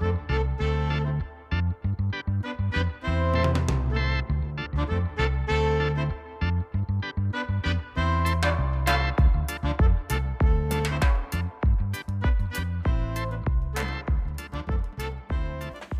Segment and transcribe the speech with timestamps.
[0.00, 0.37] thank you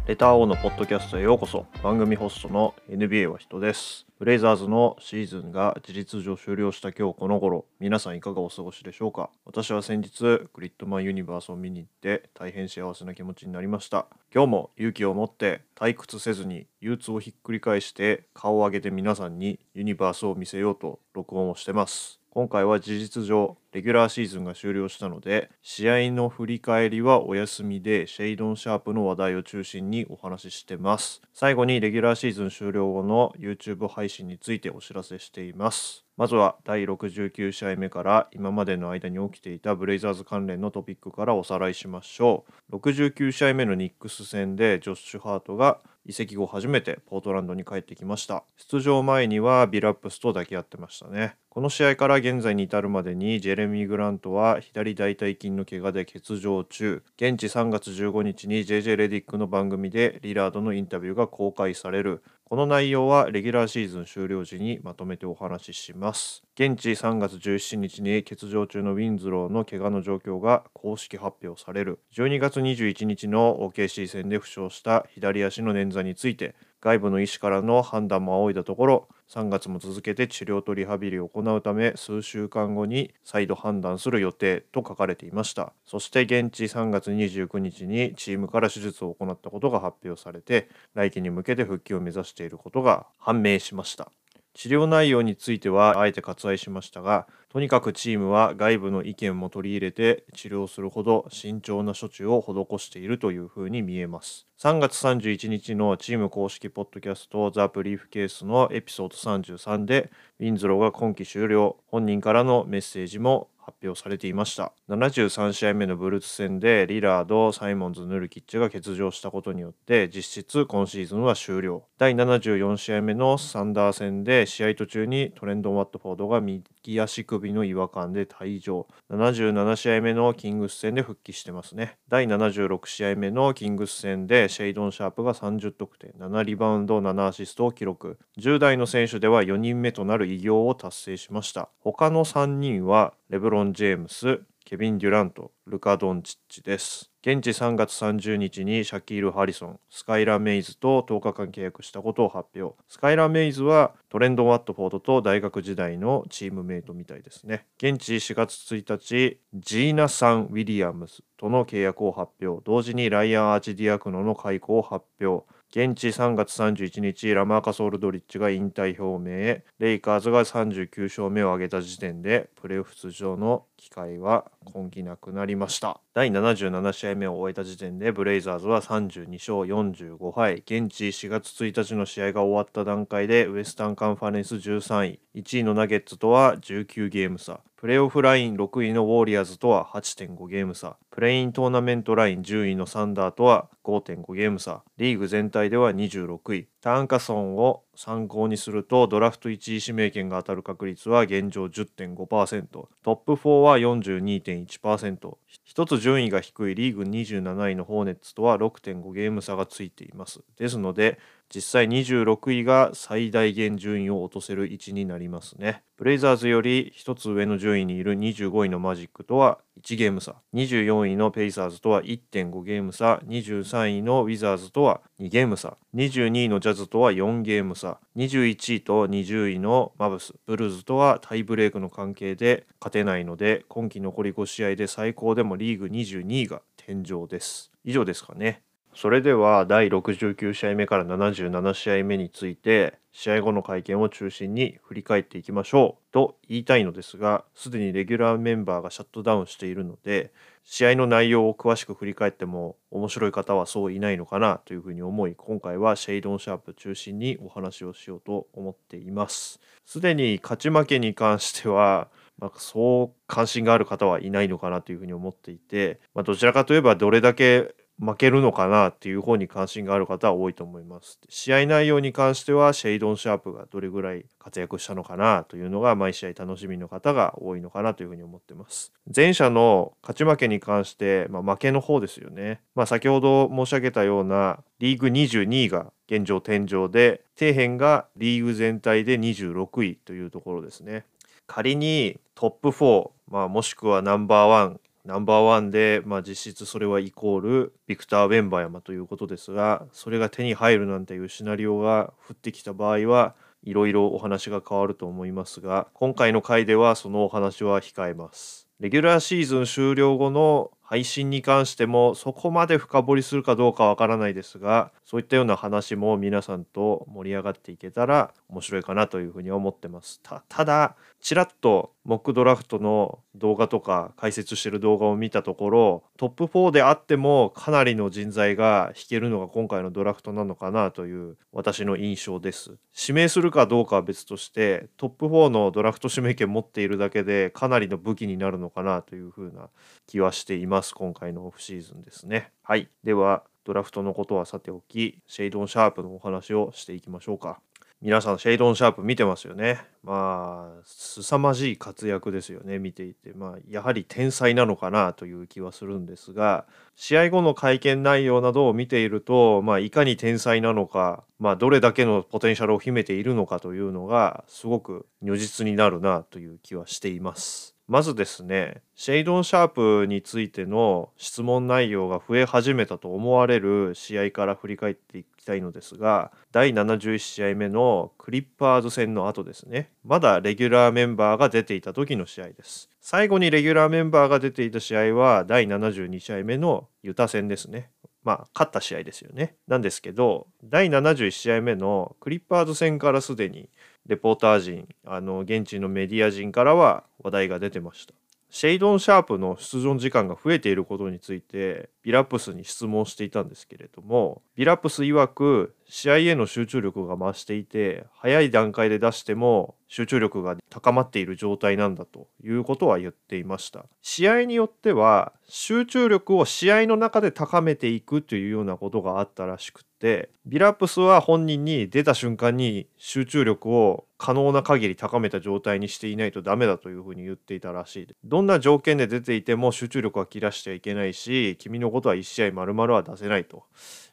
[0.09, 9.29] レターオーのポッドキャストへようこそ番組ホストの NBA は人ですブレイザーズのシーズンが事実上終了した今日この頃皆さんいかがお過ごしでしょうか？
[9.45, 14.06] 私は先日グリッドマンユニバースを見に行って大変幸せな気持ちになりました。
[14.34, 22.19] 今日も勇気を持って退屈せずに憂鬱をひっくり返して顔を上げて皆さんにユニバースを見せようと録音をしてます。
[22.30, 31.23] 今回は事実上レギュラーシーズンが終了したので試合の振り返りはお休みでシェイドン・シャープの話題を中心にお話ししてます。
[31.32, 36.05] 最後にレギュラーシーズン終了後の YouTube 配信についてお知らせしています。
[36.16, 42.78] まずは第69試合目から今までの間に起きていたブレイザーズ関連のトピックからおさらいしましょう。
[42.78, 48.42] 69試合目のニックス戦でジョッシュ・ハートが移籍後初めてポートランドに帰ってきました。
[48.56, 51.36] 出場前にはビラップスと抱き合ってましたね。
[51.50, 57.02] この試合から現在に至るまでにジェレミ・グラントは左大腿筋の怪我で欠場中。
[57.16, 62.22] 現地3月15日に JJ レディックの番組でリラードのインタビューが公開される。
[62.44, 66.42] この内容はレギュラーシーズン終了時にまとめてお話しします。
[66.55, 72.00] 現地3月17日に欠場中のウィンズローの怪我の状況が公式発表される。
[72.14, 85.75] 12月21日の OKC 戦で負傷した左足の捻挫について外部の医師からの判断も仰いだところ3月も続けて治療とリハビリを行うため数週間後に再度判断する予定と書かれていました。
[85.84, 94.11] そして現地3月29日にチームから手術を行ったことが発表されて来季に向けて復帰を目指していることが判明しました。
[94.55, 104.46] 治療内容についてはあえて割愛しましたがとにかくチームは外部の意見も取り入れて治療するほど慎重な処置を施しているというふうに見えます。
[104.58, 111.76] 3月31日のチーム公式ポッドキャストザ・ブリーフケースのエピソード33でウィンズローが今季終了。
[111.87, 114.73] 本人からのメッセージも発表されていました。
[114.89, 121.84] 73試合目のブルーツ戦でリラードサイモンズヌルキッチが欠場したことによって実質今シーズンは終了。
[121.99, 128.87] 第74試合目のサンダー戦で試合途中にトレンドン・ワットフォードが右足首の違和感で退場。
[129.11, 131.99] 77試合目のキングス戦で復帰してますね。
[132.09, 138.19] 第76試合目のキングス戦でシェイドン・シャープが30得点7リバウンド7アシストを記録。
[138.39, 141.69] 10代の選手では4人目となる偉業を達成しました。
[141.81, 147.11] 他の3人はレブロン・ジェームス、ケビン・デュラント、ルカ・ドンチッチです。
[147.21, 152.75] 現地3月30日にシャキール・ハリソン、スカイラ・メイズと10日間契約したことを発表。
[152.88, 157.67] スカイラ・メイズはトレンド・ワットフォードと大学時代のチームメイトみたいですね。
[157.77, 162.65] 現地4月1日、ジーナ・サン・ウィリアムズとの契約を発表。
[162.65, 165.44] 同時にライアン・アーチディアクノの解雇を発表。
[165.71, 176.01] 現地3月31日、ラマーカス・オルドリッチが引退表明へ、レイカーズが39勝目を挙げた時点で、プレーオフ出場の機会は今季なくなりました。
[176.15, 180.55] 第77試合目を終えた時点で、ブレイザーズは32勝45敗。
[180.55, 187.61] 現地4月1日の試合が終わった段階で、ウエスタンカンファレンス13位、1位のナゲッツとは19ゲーム差。
[187.78, 190.97] プレーオフライン6位のウォーリアーズとは8.5ゲーム差。
[191.12, 194.83] プレイントーナメントライン10位のサンダーとは5.5ゲーム差。
[194.97, 196.69] リーグ全体では26位。
[196.81, 202.66] Tankathon を参考にするとドラフト1位指名権が当たる確率は現状10.5%。
[202.66, 210.41] トップ4は42.1%一つ順位が低いリーグ27位のホーネッツとは6.5ゲーム差がついています。
[210.56, 211.19] ですので
[211.53, 215.83] 実際26位が最大限順位を落とせる位置になりますね。
[215.97, 237.71] ブレイザーズより1つ上の順位にいる25位のマジックとは1ゲーム差、24位のペイサーズとは1.5ゲーム差、23位のウィザーズとは2ゲーム差、22位のジャズとは4ゲーム差、21位と20位のマブス、ブルーズとはタイブレークの関係で勝てないので、今季残り5試合で最高でもリーグ22位が天井です。
[237.84, 238.62] 以上ですかね。
[239.00, 246.12] それでは第69試合目から77試合目について試合後の会見を中心に振り返っていきましょう。
[246.12, 250.32] と言いたいのですがすでにレギュラーメンバーがシャットダウンしているので
[250.64, 259.61] 試合の内容を詳しく振り返っても面白い方はそういないのかなというふうに思い今回はシェイドン・シャープ中心にお話をしようと思っています。
[259.87, 262.08] すでに勝ち負けに関しては
[262.40, 271.19] なんかそう関心がある方はいないのかなというふうに思っていて、まあ、どちらかといえばどれだけ負けるのかなっていう方に関心がある方は多いと思います。
[271.29, 278.93] 試合内容に関してはシェイドン・シャープがどれぐらい活躍したのかなというのが毎試合楽しみの方が多いのかなというふうに思ってます。
[279.15, 282.61] 前者の勝ち負けに関して、まあ、負けの方ですよね。
[282.75, 291.05] まあ、先ほど申し上げたようなリーグ22位が現状天井で底辺がリーグ全体で26位というところですね。
[291.49, 308.69] 仮にトップ4、まあ、もしくはナンバーワンナンバーワンで、まあ、実質それはイコールビクター・ウェンバヤマということですがそれが手に入るなんていうシナリオが降ってきた場合はいろいろお話が変わると思いますが今回の回ではそのお話は控えます。
[308.81, 320.23] レギュラーシーズン終了後の配信に関してもそこまで深掘りするかどうかわからないですがそういったような話も皆さんと盛り上がっていけたら面白いかなというふうに思ってます。
[320.23, 332.79] ただちらっとモックドラフトの動画とか解説してる動画を見たところトップ4であってもかなりの人材が引けるのが今回のドラフトなのかなという私の印象です。
[332.99, 339.69] 指名するかどうかは別としてトップ4のドラフト指名権持っているだけでかなりの武器になるのかなというふうな
[340.06, 340.77] 気はしています。
[340.78, 340.94] ます。
[340.94, 342.52] 今回のオフシーズンですね。
[342.62, 342.88] はい。
[343.02, 347.60] ではドラフトのことはさておきシェイドン・シャープのお話をしていきましょうか。
[348.00, 349.84] 皆さんシェイドン・シャープ見てますよね？
[350.04, 353.32] まあ凄まじい活躍ですよね見ていて。
[353.32, 356.64] まあやはり天才なのかなという気はするんですが
[356.94, 367.77] 試合後の会見内容などを見ているとまあいかに天才なのかまあどれだけのポテンシャルを秘めているのかというのがすごく如実になるなという気はしています。
[367.88, 382.90] まずですねシェイドン・シャープについての質問内容が増え始めたと思われる試合から振り返っていきたいのですが第71試合目のクリッパーズ戦の後ですねまだレギュラーメンバーが出ていた時の試合です。
[383.00, 387.90] 最後にレギュラーメンバーが出ていた試合は第72試合目のユタ戦ですね。
[388.23, 389.56] まあ勝った試合ですよね。
[389.67, 393.70] なんですけど第71試合目のクリッパーズ戦からすでに
[394.08, 398.14] レポーター陣あの現地のメディア陣からは話題が出てました。
[398.50, 413.87] シェイドン・シャープの出場時間が増えていることについてビラップスに質問していたんですけれどもビラップス曰く試合への集中力が増していて早い段階で出しても集中力が高まっている状態なんだということは言っていました。
[414.02, 428.08] 試合によっては集中力を試合の中で高めていくというようなことがあったらしくてビラップスは本人に出た瞬間に集中力を可能な限り高めた状態にしていないとダメだというふうに言っていたらしい。
[428.25, 433.64] どんな条件で出ていても集中力は切らしちゃいけないし君のことは1試合丸々は出せないと。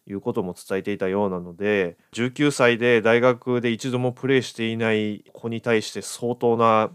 [0.07, 6.91] いうことも伝えていたようなので19歳で大学で一度もプレーしていない子に対して相当な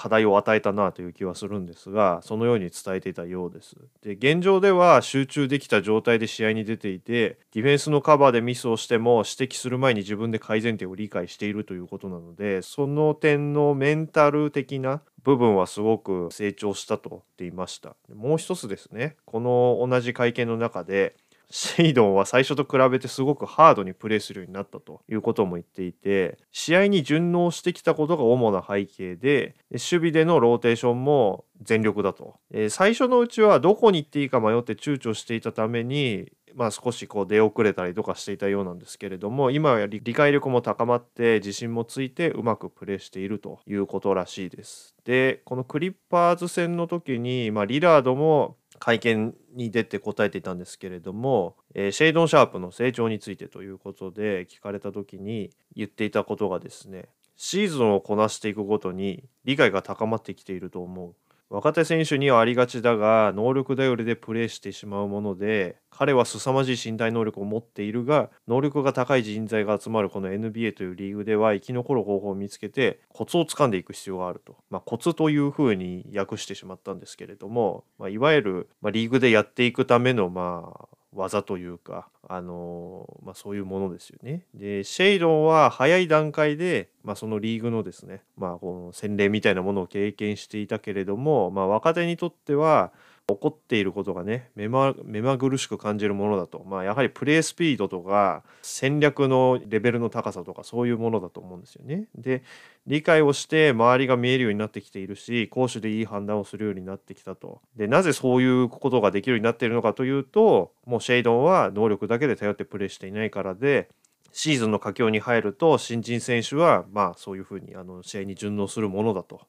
[0.00, 3.76] 課題を与えたなという気はするんですがそのように伝えていたようです。
[4.02, 17.94] で現状では集中できた状態で試合に出ていてディフェンスのカバーでミスをしても指摘する前に自分で改善点を理解しているということなのでその点のメンタル的な部分はすごく成長したと言っていました。
[18.14, 21.14] もう一つですねこの同じ会見の中で
[21.50, 44.94] シェイドンは最初と比べてすごくハードにプレーするようになったということも言っていて試合に順応してきたことが主な背景で守備でのローテーションも全力だと、えー、最初のうちはどこに行っていいか迷って躊躇していたためにまあ、少しこう出遅れたりとかしていたようなんですけれども今は理解力も高まって自信もついてうまくプレーしているということらしいです。
[45.04, 61.14] でこのクリッパーズ戦の時に、まあ、リラードも会見に出て答えていたんですけれども、えー、シェイドン・シャープの成長についてということで聞かれた時に言っていたことがですねシーズンをこなしていくごとに理解が高まってきていると思う。
[61.50, 84.46] 若手選手にはありがちだが能力頼りでプレーしてしまうもので彼は凄まじい身体能力を持っているが能力が高い人材が集まるこの NBA というリーグでは生き残る方法を見つけてコツをつかんでいく必要があると、まあ、コツというふうに訳してしまったんですけれども、まあ、いわゆる、まあ、リーグでやっていくためのまあ技というか、あのまあ、そういうものですよね。
[84.54, 92.92] でシェイドンは早い段階で、まあ、そのリーグのですね、まあ、この洗礼みたいなものを経験していたけれども、まあ、若手にとっては
[93.34, 102.06] 起こっていることがね目ま目まぐるしく感じるものだと、まあ、やはりプレースピードとか戦略のレベルの高さとかそういうものだと思うんですよね。
[102.14, 102.42] で
[102.86, 107.60] 理解をして周りが見えるようになってきているし攻守でいい判断をするようになってきたと。
[107.76, 113.88] でなぜそういうことができるようになっているのかというともうシェイドンは能力だけで頼ってプレーしていないからで
[114.32, 119.40] シーズンの佳境に入ると新人選手はまあそういうふうにあの試合に順応するものだと。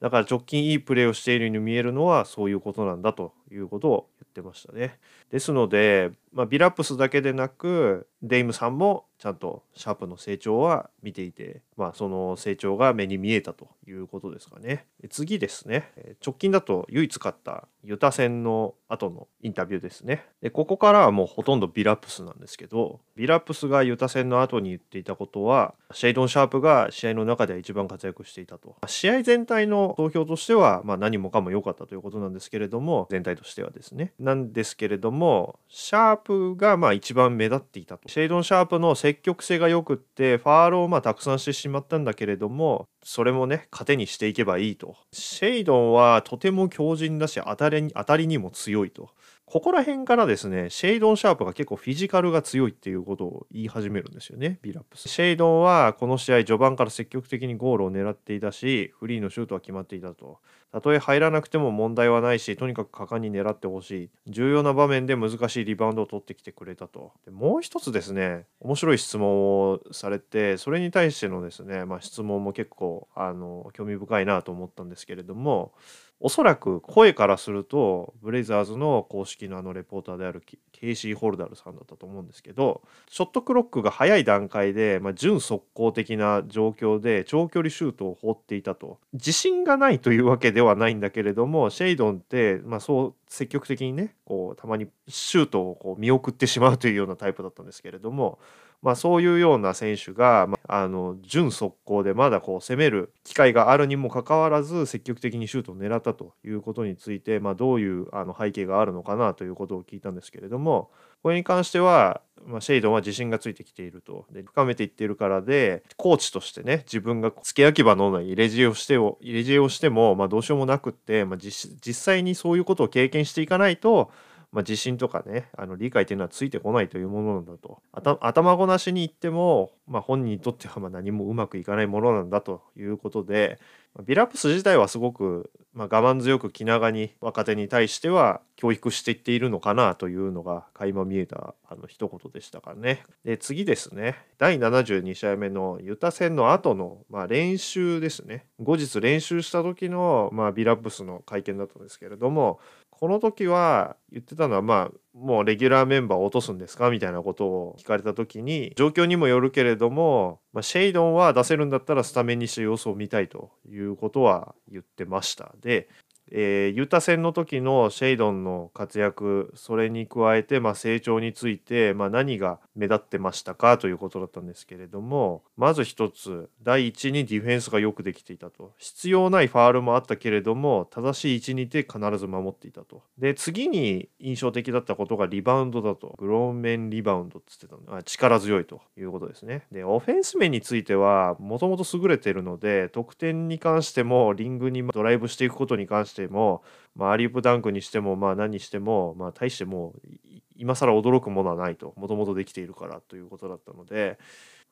[0.00, 4.98] だから直近いいプレーをしているように見えるのはそういうことなんだということを言ってましたね。
[5.30, 14.86] ですので、まあ、ビラップスだけでなくデイムさんもちゃんとシャープの成長は見ていて、まあ、その成長が目に見えたということですかね。
[15.10, 15.90] 次ですね
[16.24, 20.24] 直近だと唯一勝ったユタ戦の後のインタビューですね。
[20.40, 28.76] でここからはもうほとんどビラップスなんですけどビラップスがユタ戦の後に言っていたことはシェイドン・シャープが試合の中では一番活躍していたと。
[28.86, 34.12] 試合全体の投票としては、まあ、何もかも良かったということなんですけれども全体としてはですね。
[34.18, 38.08] なんですけれどもシャープがまあ一番目立っていたと。
[38.08, 44.96] シェイドン・シャープの積極性が良くってファールをまあたくさんしてしまったんだけれどもそれもね糧にしていけばいいと。
[45.12, 49.10] シェイドンはとても強靭だし当たりに当たりにも強いと。
[49.50, 55.08] ここら辺からですね、シェイドン・シャープが結構フィジカルが強いっていうことを言い始めるんですよね、ビラップス。
[55.08, 60.38] シェイドンはこの試合序盤から積極的にゴールを狙っていたし、フリーのシュートは決まっていたと。
[60.70, 64.10] たとえ入らなくても問題はないし、とにかく果敢に狙ってほしい。
[64.28, 67.10] 重要な場面で難しいリバウンドを取ってきてくれたと。
[67.24, 75.72] でもう一つですね、面白い質問をされて、それに対してのですね、まあ、質問も結構あの興味深いなと思ったんですけれども、
[76.22, 88.98] おそらく声からするとブレイザーズの公式のあのレポーターであるケイシー・ホルダルさんだったと思うんですけどショットクロックが早い段階で、まあ、準速攻的な状況で長距離シュートを放っていたと。
[89.14, 98.38] 自信がないというわけではないんだけれどもシェイドンって、まあ、そう積極的にねこうたまにシュートをこう見送ってしまうというようなタイプだったんですけれども
[98.82, 110.90] まあ、そういうような選手が、まあ、あの準速攻でまだこう攻める機会があるにもかかわらず積極的にシュートを狙ったということについて、まあ、どういうあの背景があるのかなということを聞いたんですけれども
[111.22, 114.24] これに関しては、まあ、シェイドンは自信がついてきていると。
[114.32, 124.10] で深めていっているからでコーチとしてね自分が付け焼き場の入れ知恵をしてを入れ知恵をしても、まあ、どうしようもなくって、まあ、実際にそういうことを経験していかないと
[124.52, 127.80] まあ、自信とかねあの理解というのはついてこないというものなんだと。
[128.20, 133.58] 頭ごなしに言っても、まあ、本人にとってはま何もうまくいかないものなんだということで
[134.06, 143.02] ビラップス自体はすごく、まあ、我慢強く気長に若手に対しては教育していっているのかなというのが垣間見えたあの一言でしたからね。
[143.24, 144.16] で次ですね。
[144.38, 148.46] 第72試合目のユタ戦の後の、まあ、練習ですね。
[148.60, 152.60] 後日練習した時の、まあ、ビラップスの会見だったんですけれども
[153.00, 165.54] この時は言ってたのはまあもうレギュラーメンバーを落とすんですかみたいなことを聞かれた時に状況にもよるけれども、まあ、シェイドンは出せるんだったらスタメンにして様子を見たいということは言ってました。
[165.60, 165.88] で
[166.30, 178.72] えー、ユタ戦の時のシェイドンの活躍それに加えて、まあ、成長について、まあ、何が目立ってましたかということだったんですけれどもまず一つ第一にディフェンスがよくできていたと。
[178.78, 183.02] 必要ないファールもあったけれども正しい位置にて必ず守っていたと。
[183.18, 186.14] で次に印象的だったことがリバウンドだと。
[186.18, 187.82] グローメンリバウンドっつってたの。
[187.96, 189.66] あ力強いということですね。
[189.72, 196.62] でオフェンス面についてはもともと優れているので得点に関してもリングにドライブしていくことに関してしても、
[196.94, 200.08] まあ、アリウープダンクにしても、まあ、何にしても、まあ、大してもう
[200.56, 204.18] 今更驚くものはないともともとできているからということだったので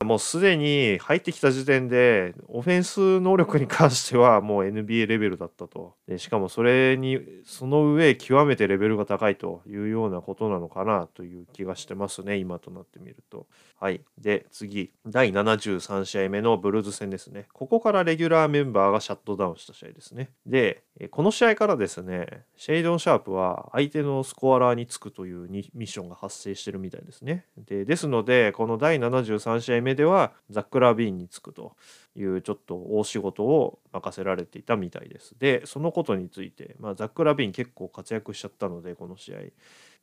[0.04, 5.94] もうすでに入ってきた時点でオフェンス能力に関してはもう NBA レベルだったと。
[6.06, 13.48] でしかもそれにその上極めてレベルが高いというようなことなのかなという気がしてますね今となってみると。
[13.80, 14.02] はい。
[14.16, 14.92] で次。
[15.04, 17.48] 第73試合目のブルーズ戦ですね。
[17.52, 20.30] ここからレギュラーメンバーがシャットダウンした試合ですね。
[20.46, 27.46] でこの試合からですねシェイドン・シャープは相手のスコアラーにつくというミッションが発生してるみたいですね。
[27.56, 31.76] でですのでこの第73試合目目ではザック・ラビーンに就くと
[32.14, 35.34] いうちょっと大仕事を任せられていたみたいです。
[35.38, 39.38] でそのことについて、まあ、ザック・ラビーン結構活躍しちゃったのでこの試合。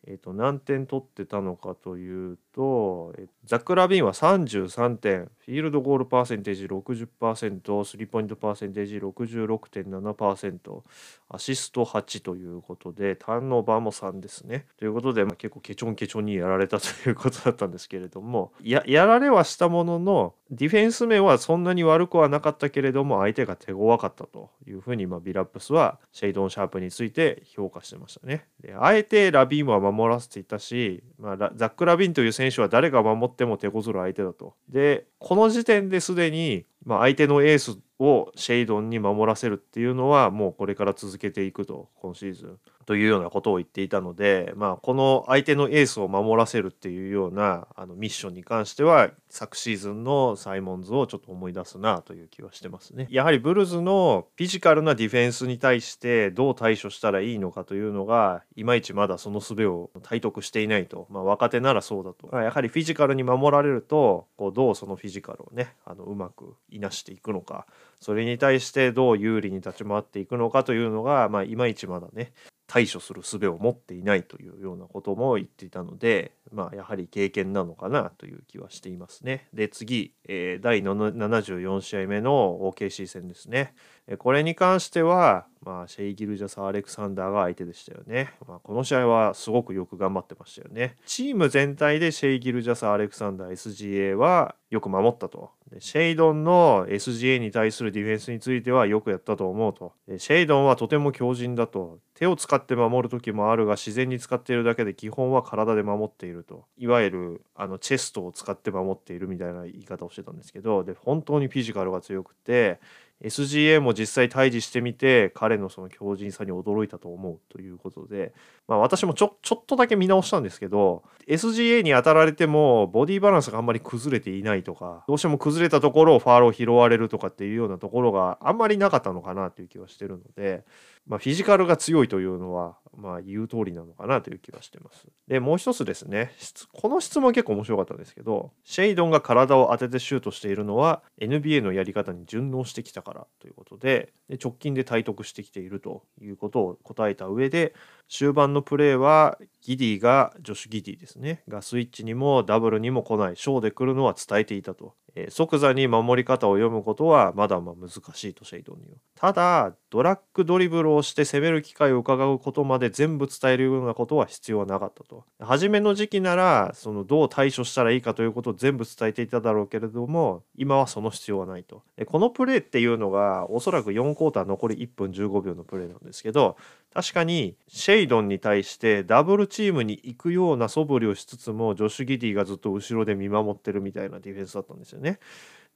[0.07, 10.81] えー、と何点取ってたのかというと、えー、ザック・ラビンは33点フィールドゴールパーセンテージ60%スリーポイントパーセンテージ66.7%
[11.29, 14.65] アシスト8ということでターンオーバーも3ですね。
[14.79, 28.45] ということで、まあ、結構ケチョンケチョンにやられたということだったんですけれどもややられはしたもののディフェンス面はそんなに悪くはなかったけれども相手が手強かったというふうに、まあ、ビラップスはシェイドン・シャープについて評価してましたね。
[28.61, 34.55] であえてラビンは守らせていたし、まあ、ザック・ラビンという選手は誰が守っても手こずる相手だと。
[34.69, 42.59] でここの時点ですでにまあ、相手のエースをシェイドンに守らせるっていうのはもうこれから続けていくと今シーズン。
[42.85, 53.07] というようなことを言っていたので、まあ、この相手のエースを守らせるっていうようなあのミッションに関しては昨シーズンのサイモンズをちょっと思い出すなという気はしてますね。
[53.09, 62.35] やはりブルズのフィジカルなディフェンスに対してどう対処したらいいのかというのがいまいちまだその術を体得していないと、まあ、若手ならそうだと。
[62.37, 67.65] やはりフィジカルに守られるとこうどうそのフィジカルをねあのうまくいなしていくのか
[67.99, 72.33] それに対してどう有利に立ち回っていくのかというのが、まあ、いまいちまだね
[72.67, 79.47] 対処する術を持っていないというようなことも言っていたので、まあ、やはり経験なのかなという気はしていますね。
[79.53, 83.75] で次、えー、第74試合目の OKC 戦ですね。
[84.19, 88.31] これに関しては、まあ、シェイ・ギルジャス・アレクサンダーが相手でしたよね。
[88.47, 90.95] まあ、この試合はすごくよく頑張ってましたよね。
[91.07, 95.49] チーム全体でシェイ・ギルジャス・アレクサンダー SGA はよく守ったと。
[95.71, 99.93] でシェイドンの SGA に対するディフェンスについてはよくやったと思うと。
[100.07, 101.97] でシェイドンはとても強靭だと。
[102.13, 106.65] 手を使って守る時もあるが自然に使っているだけで基本は体で守っていると。
[106.77, 112.79] いわゆるあのチェストを使って守っているみたいな言い方をしてたんですけど、で本当にフィジカルが強くて、
[113.23, 118.33] SGA も実際対峙してみて彼のその強靭さに驚いたと思うということで、
[118.67, 130.65] まあ、私もちょちょっとだけ見直したんですけど SGA に当たられてもボディバランスがあんまり崩れていないとかどうしても崩れたところをファールを拾われるとかっていうようなところがあんまりなかったのかなという気はしてるので、
[131.07, 135.05] まあ、フィジカルが強いというのはまあ言う通りなのかなという気がしてます。
[135.27, 136.31] でもう一つですね
[136.73, 147.73] この質問結構面白かったんですけどシェイドンが体を当ててシュートしているのは NBA のやり方に順応してきたからということでで直近で体得してきているということを答えた上で
[148.09, 151.41] 終盤のプレーはギディがジョシュ・ギディですね。
[151.47, 153.35] がスイッチにもダブルにも来ない。
[153.35, 158.97] ショーで来るのは伝えていたと、えー、即座に守り方を読むことはまだまあ難しいとシェイドンには。
[159.15, 165.23] ただドラッグドリブルをして攻める機会を伺うことまで全部伝えるようなことは必要はなかったと。
[165.39, 171.81] 初めの時期ならそのどう対処したらいいかということを全部伝えていただろうけれども今はその必要はないと。
[172.05, 176.57] このプレーっていうのがおそらく4クォーター残り1分15秒のプレーなんですけど
[176.93, 185.19] 確かにシェイドンに対してダブルチームに行くような素振りをしつつもジョシュ・ギディがずっと後ろで見守ってるみたいなディフェンスだったんですよね。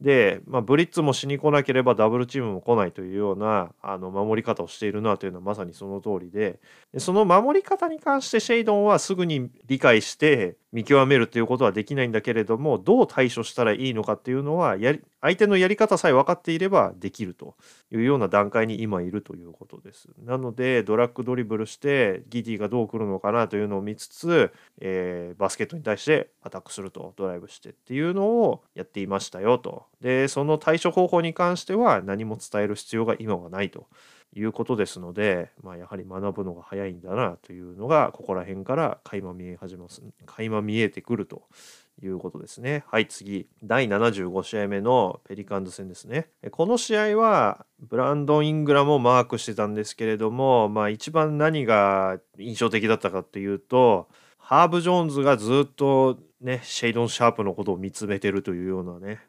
[0.01, 6.60] で、まあ、ブリッツもしに来なければダブルチームも来ないというようなあの守り方をしているなというのはまさにその通りで
[6.93, 17.55] でその守り方に関してシェイドンはすぐに理解して見極めるということはできないんだけれどもどう対処したらいいのかっていうのはやり相手のやり方さえ分かっていればできると
[17.91, 20.07] いうような段階に今いるということです。
[20.24, 29.85] なのでドラッグドリブルしてギディがどう来るのかなというのを見つつ、えー、バスケットに対してアタックするとドライブしてっていうのをやっていましたよと。
[30.01, 33.87] でその対処方法に関しては何も伝える必要が今はないと。
[34.35, 41.44] いうことですので、まあ、やはり学ぶのが早いんだなというのがここら辺から垣間見え始めます垣間見えてくると
[42.03, 42.83] いうことですね。
[42.87, 46.29] はい次第75試合目のペリカンズ戦ですね。
[46.51, 59.20] この試合はブランドン・イングラムをマークしてたんですけれども、まあ、一番何が印象的だったかっていうとハーブ・ジョーンズがずっとねシェイドン・シャープのことを見つめてるというようなね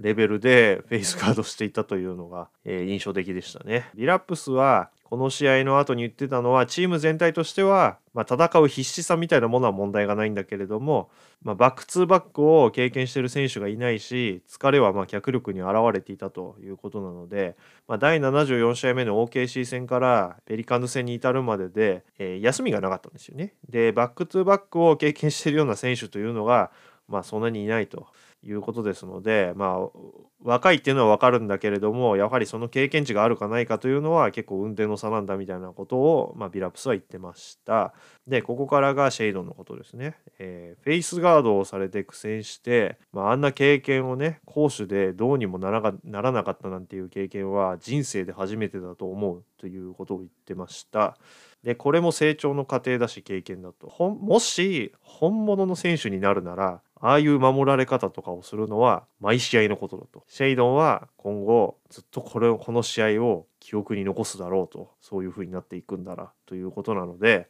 [0.00, 3.90] レベルでフェイスガードしていたというのが、えー、印象的でしたね。
[3.94, 11.10] リラップスはこの試合の後に言ってたのはチーム全体としては、まあ、戦う必死さみたいなものは問題がないんだけれども、
[11.44, 17.56] まあ、バック2バックを経験している選手がいないし疲れはま脚力に表れていたということなので、
[17.86, 23.54] まあ、第74試合目の OKC 戦からペリカンズ戦に至るまでで、えー、休みがなかったんですよね。
[23.68, 26.72] でバック2バックを経験しているような選手というのが、
[27.08, 28.08] まあ、そんなにいないと。
[28.46, 29.98] いうことですのでまあ
[30.42, 37.92] 若いっていうのは分かるんだけれどもやはりその経験値があるかないかというのは結構運転の差なんだみたいなことを、まあ、ビラプスは言ってました。
[38.28, 51.16] でここからがシェイドのことですね、えー、フェイスガードをされて苦戦して、まあ、あんな経験をね攻守でどうにもならならなかったなんていう経験は人生で初めてだと思うということを言ってました。
[51.62, 53.88] でこれも成長の過程だし経験だと。
[54.10, 60.24] もし本物の選手になるならああいう守られ方とかをするのは毎試合のことだと。
[60.28, 67.48] シェイドンは今後ずっとこれをこの試合を記憶に残すだろうとそういう風になっていくんだなということなので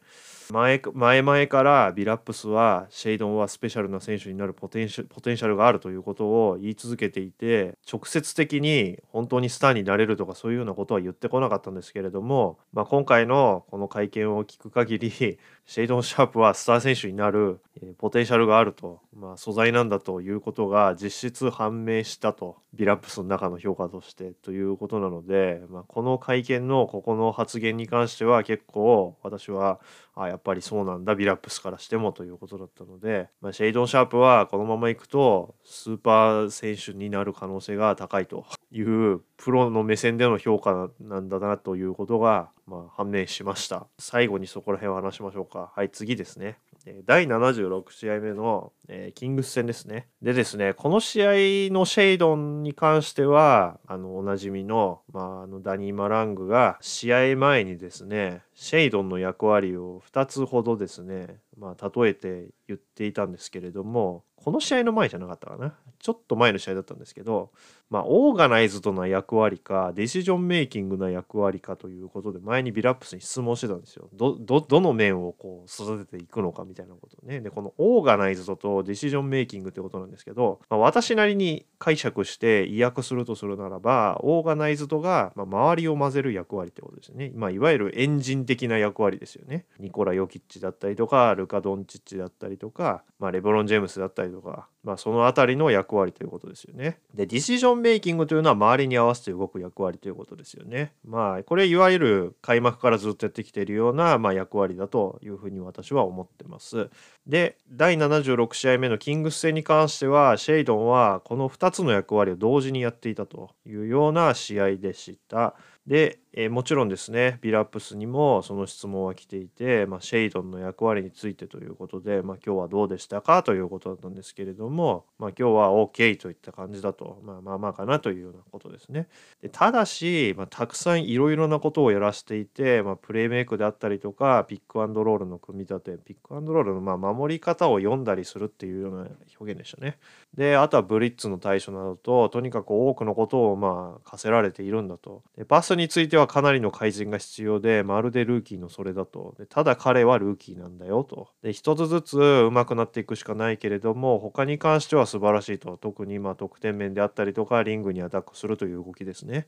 [0.51, 17.59] 前前々からビラップスはシェイドンはスペシャルな選手になるポテンシャルがあるということを言い続けていて直接的に本当にスターになれるとかそういうようなことは言ってこなかったんですけれども、まあ、今回のこの会見を聞く限りシェイドン・シャープはスター選手になる
[17.97, 29.79] ポテンシャルがあると、ま、あ、素材なんだということが実質判明したとビラップスの中の評価としてということなので、まあ、このの会見のここの発言に関しては結構私は
[30.15, 43.87] あやっぱりそうなんだビラップスからしてもということだったので、まあ、シェイドン・シャープはこのままいくとスーパー選手になる可能性が高いというプロの目線での評価なんだなということが、まあ、判明しました。
[43.99, 45.71] 最後にそこら辺を話しましょうか。
[45.75, 46.57] はい次ですね。
[47.05, 50.07] 第76試合目の、えー、キングス戦ですね。
[50.21, 51.27] でですね、この試合
[51.73, 65.73] のシェイドンに関しては、あの、おなじみの、まあ、あの、ダニー・マラングが試合前にですね、シェイドンの役割を2つほどですね、まあ、例えて言っていたんですけれども、この試合の前じゃなかったかな。
[65.99, 67.51] ちょっと前の試合だったんですけど、
[67.89, 74.09] まあ、 organized な役割か、 decision making な役割かということで、前にビラップスに質問してたんですよ。
[74.13, 77.41] ど、の面をこう育てていくのかみたいなことね。
[77.41, 87.31] で、この organized と decision making ってことなんですけど、まあ、私なりに解釈して意訳するとするならば、 organized が、ま、周りを混ぜる役割ってことですよね。
[87.35, 89.65] まあ、いわゆるエンジン的な役割ですよね。
[89.79, 96.99] ニコラ・ヨキッチだったりとか、ルカ・ドンチッチだったりとか、まあ、レブロン・ジェームスだったりとか、まあ、その辺りの役割ということですよね。
[97.13, 100.93] で、 decision making というのは周りに合わせて動く役割ということですよね。
[101.05, 106.89] まあ、これいわゆる開幕からずっとやってきているような、まあ、役割だというふうに私は思ってます。
[107.25, 115.55] で、第76試合目のキングス戦に関しては、シェイドンはこの2つの役割を同時にやっていたというような試合でした。
[115.87, 129.07] で、えー、もちろんですねビラップスにもその質問は来ていて、まあ、シェイドンの役割についてということで、まあ、今日はどうでしたかということだったんですけれども、まあ、今日は OK といった感じだと、まあ、まあまあかなというようなことですね。
[129.41, 139.07] でただし、まあ、たくさんいろいろなことをやらせていて、まあ、プレイメイクであったりとかピックアンドロールの組み立てピックアンドロールのまあ守り方を読んだりするっていうような
[139.39, 139.97] 表現でしたね。
[140.35, 145.23] であとはブリッツの対処などととにかく多くのことをまあ課せられているんだと。
[145.35, 149.35] でパスについてはかなりの改善が必要で、まるでルーキーのそれだと。
[149.37, 151.29] でただ彼はルーキーなんだよと。
[151.41, 155.77] で、一つずつ上手くなっていくしかないけれども、他に関しては素晴らしいと。
[155.77, 159.47] 特にまあ得点面であったりとか、リングにアタックするという動きですね。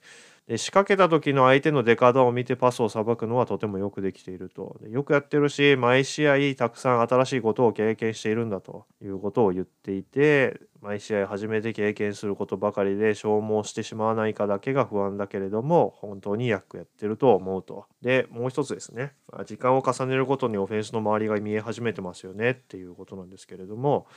[0.50, 4.78] で仕掛けた時の相手の出方を見てパスをさばくのはとてもよくできていると。
[4.82, 17.86] でよくやってるし、毎試合たくさん新しいことを経験しているんだということを言っていて、毎試合初めて経験することばかりで消耗してしまわないかだけが不安だけれども本当に役やってると思うと。
[18.02, 19.14] でもう一つですね
[19.46, 24.08] 時間を重ねるごとにオフェンスの周りが見え始めてますよねっていうことなんですけれども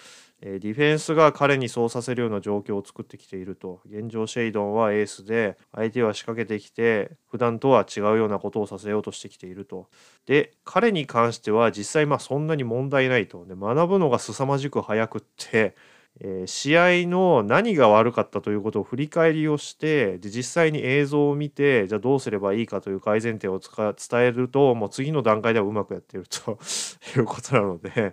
[0.43, 3.81] ディフェンスが彼にそうさせるような状況を作ってきていると。
[3.87, 9.89] 現状シェイドンはエースで相手は仕掛けてきて普段とは違うようなことをさせようとしてきていると。
[10.27, 13.47] で彼に関しては実際まあそんなに問題ないと。
[13.47, 15.77] で学ぶのが凄まじく早くって
[16.21, 16.77] えー、試
[17.07, 26.59] 合の何が悪かったということを振り返りをしてで実際に映像を見てじゃあどうすればいいかという改善点を伝えるともう次の段階ではうまくやっていると
[27.17, 28.13] いうことなので。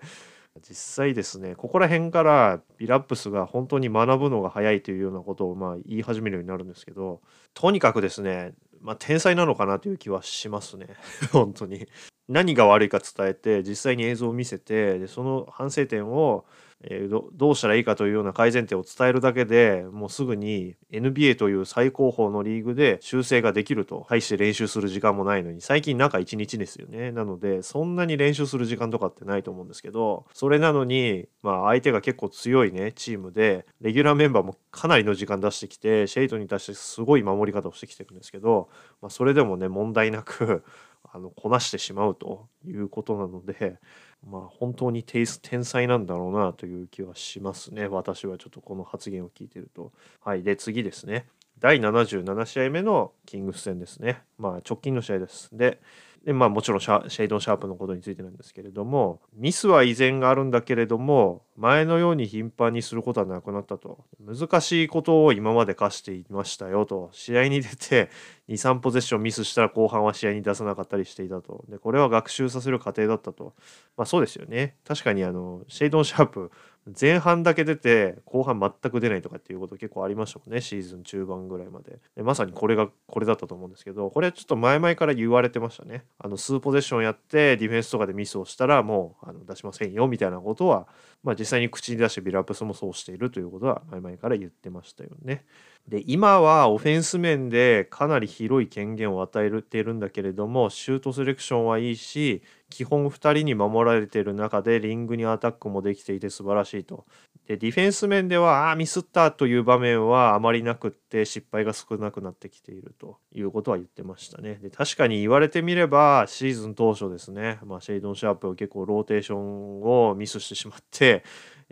[0.67, 7.21] 実際ですねここら辺からビラップスが本当に学ぶのが早いというようなことをまあ言い始めるようになるんですけど
[7.53, 10.87] とにかくですねまあ、天才なのかなという気はしますね。
[11.31, 11.87] 本当に。
[12.27, 16.45] 何が悪いか伝えて実際に映像を見せてでその反省点を
[16.81, 27.11] えー、どうしたらいいかというような改善点を伝えるだけでもうすぐに NBA という最高峰のリーグで修正ができると大して練習する時間もないのに最近中1日ですよね。
[27.11, 38.69] なのでそんなに練習する時間とかってないと思うんですけどそれなのにまあ相手が結構強いねチームでレギュラーメンバーもかなりの時間出してきてシェイトに対してすごい守り方をしてきてるんですけど、
[39.01, 40.63] まあ、それでもね問題なく
[41.11, 43.79] あのこなしてしまうということなので
[44.25, 47.87] まあ本当に天才なんだろうなという気はしますね。
[47.87, 49.91] 私はちょっとこの発言を聞いてると。
[50.21, 50.43] はい。
[50.43, 51.27] で次ですね。
[51.59, 54.21] 第77試合目のキングス戦ですね。
[54.37, 55.49] まあ直近の試合です。
[55.51, 55.81] で
[56.25, 64.05] でまあもちろんシェイドン・シャープのことについてなんですけれどもミスは依然があるんだけれども前のように頻繁にすることはなくなったと。
[64.19, 67.09] 難しいことを今まで課していましたよと。
[67.11, 68.09] 試合に出て
[68.47, 71.65] 23ポゼッションミスしたら後半は試合に出さなかったりしていたと。
[71.67, 73.53] でこれは学習させる過程だったと。
[73.97, 74.77] まあそうですよね。
[74.85, 76.51] 確かにあのシェイドン・シャープ
[76.99, 90.87] 前半だけ出て後半全く出ないとかっていうこと結構ありましたもんねシーズン中盤ぐらいまででまさにこれがこれだったと思うんですけどこれはちょっと前々から言われてましたねあの数ポゼッションやってディフェンスとかでミスをしたらもうあの出しませんよみたいなことは、
[91.23, 95.45] まあ、実際に口に出してビラップスもそうしているということは前々から言ってましたよね。
[95.89, 107.05] で今はオフェンス面でかなり広い権限を与えているんだけれどもシュートセレクションはいいし基本2人に守られている中でリングにアタックもできていて素晴らしいと
[107.47, 114.59] でディフェンス面ではあミスったという場面はあまりなくって失敗が少なくなってきているということは言ってましたね。
[114.61, 121.23] で確かに言われてみればシーズン当初ですね、まあ、シェイドン・シャープは結構ローテーションをミスしてしまって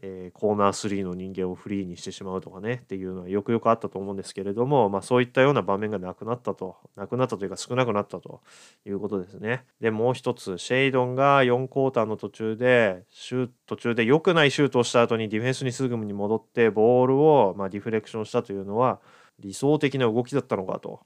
[0.02, 8.42] えー、コーナー3の人間をフリーにしてしまうとかねっていうのはよくよくあったと思うんですけれども、まあ、そういったような場面がなくなったとなくなったというか少なくなったと
[8.86, 9.64] いうことですね。
[9.82, 19.00] でもう一つシェイドンが4クォーターの途中でシュ途中で良くないシュートをした後にディフェンスにすぐに戻ってボールをまあディフレクションしたというのは
[19.40, 21.02] 理想的な動きだったのかと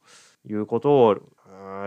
[0.50, 1.18] いうことを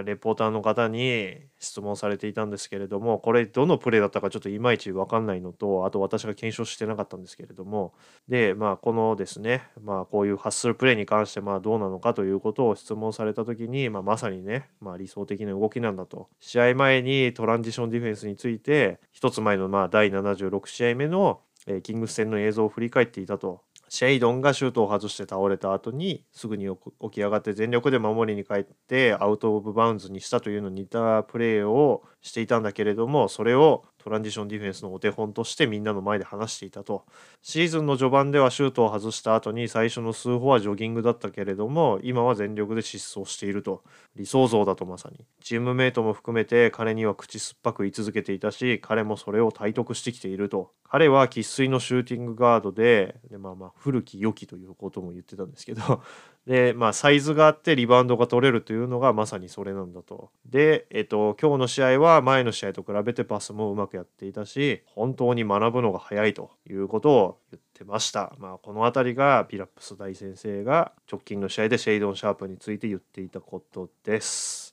[0.05, 7.95] レポーターの方に質問されていたんですけれどもこれどのプレーだったかちょっといまいち分かんないのとあと私が検証してなかったんですけれども。
[8.29, 16.29] でまあこのですねまあこういうハッスルプレーに関してまあどうなのかということを質問された時に、まあ、まさにね、まあ、理想的な動きなんだと。
[16.41, 21.41] 試合前にトランジションディフェンスについて一つ前のまあ第76試合目の
[21.83, 23.63] キングス戦の映像を振り返っていたと。
[23.95, 37.07] シェイドンがシュートを外して倒れた後にすぐに起き上がって全力で守りに帰ってアウト・オブ・バウンズにしたというのに似たプレーをしていたんだけれどもそれをトランジションディフェンスのお手本としてみんなの前で話していたと。
[37.41, 43.83] シーズンの序盤ではシュートを外した後に最初の数歩はジョギングだったけれども今は全力で疾走していると。
[44.15, 45.25] 理想像だとまさに。
[45.41, 50.73] チームメイトも含めて彼には口酸っぱく言い続けていたし彼もそれを体得してきていると。
[50.87, 56.03] 彼は生粋のシューティングガードででまあまあ古き良きということも言ってたんですけど。
[56.47, 60.31] で、まあ、サイズがあってリバウンドが取れるというのがまさにそれなんだと。
[60.47, 68.35] で、えっと、今日の試合は前の試合と比べてパスもうまくやっていたし、本当に学ぶのが早いということを言ってました。
[68.39, 74.64] まあ、このあたりがピラップス大先生が直近の試合でシェイドン・シャープについて言っていたことです。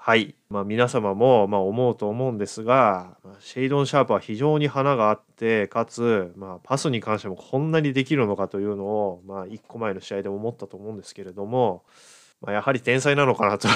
[0.00, 11.82] はい、まあ、皆様もま思うと思うんですがシェイドン・シャープは非常に花があってかつ、まあ、パスに関してもこんなにできるのかというのを、まあ、1個前の試合で思ったと思うんですけれども、
[12.40, 13.68] まあ、やはり天才なのかなと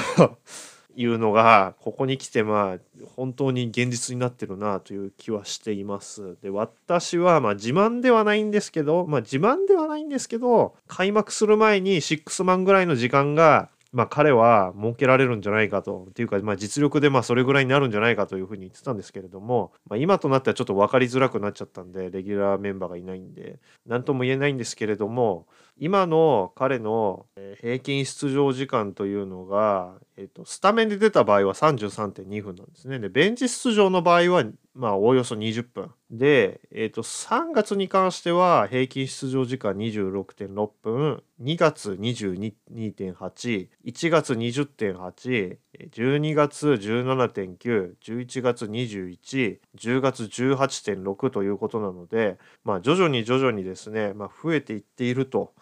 [0.94, 6.37] いうのがここに来てまあ本当に現実になってるなという気はしています。
[6.42, 16.07] で私はまあ自慢ではないんですけどまあ自慢ではないんですけど開幕する前に6万ぐらいの時間がまあ、彼は設けられるんじゃないかと。
[16.11, 25.46] っていうか、まあ、実力でまあそれぐらいになるんじゃないかというふうに言ってたんですけれども、まあ、今となってはちょっと分かりづらくなっちゃったんでレギュラーメンバーがいないんで何とも言えないんですけれども
[25.78, 27.26] 今の彼の
[27.61, 32.98] 平均出場時間というのが、えっと、スタメンで出た場合は33.2分なんですね。
[32.98, 34.44] でベンチ出場の場合は
[34.75, 35.90] まあおおよそ20分。
[36.11, 45.59] で、えっと、3月に関しては平均出場時間26.6分、2月22.8、1月20.8、
[45.90, 55.55] 12月17.9、11月21、10月18.6ということなので、まあ徐々に徐々にですね、まあ、増えていっていると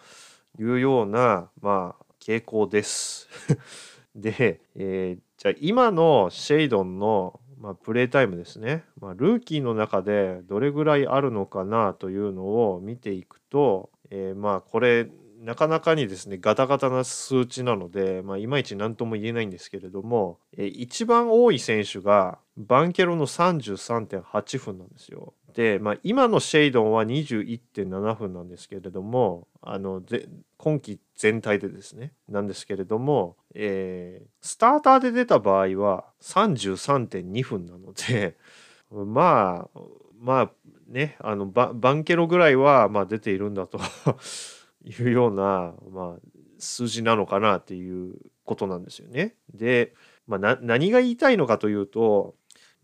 [0.58, 3.28] いうような、まあ、傾向です。
[4.14, 15.08] で、えー、じゃあ今のシェイドンのまあ、プレータイムですね、まあ、ルーキーの中でどれぐらいあるのかなというのを見ていくと、えー、まあこれ
[15.40, 25.34] なかなかにですねガタガタな数値なので、まあ、いまいち何とも言えないんですけれども、えー、一番多い選手がバンケロの33.8分なんですよ。
[25.60, 30.00] で、まあ、今のシェイドンは21.7分なんですけれどもあの
[30.56, 38.38] 今季全体でですねなんですけれども、えー、スターターで出た場合は33.2分なので
[38.90, 39.80] まあ
[40.18, 40.50] まあ
[40.88, 43.78] ねあのババンケロぐらいはまあ出ているんだと
[44.82, 46.20] いうような、まあ、
[46.58, 48.14] 数字なのかなっていう
[48.46, 49.34] ことなんですよね。
[49.52, 49.92] で、
[50.26, 52.34] まあ、何が言いたいのかというと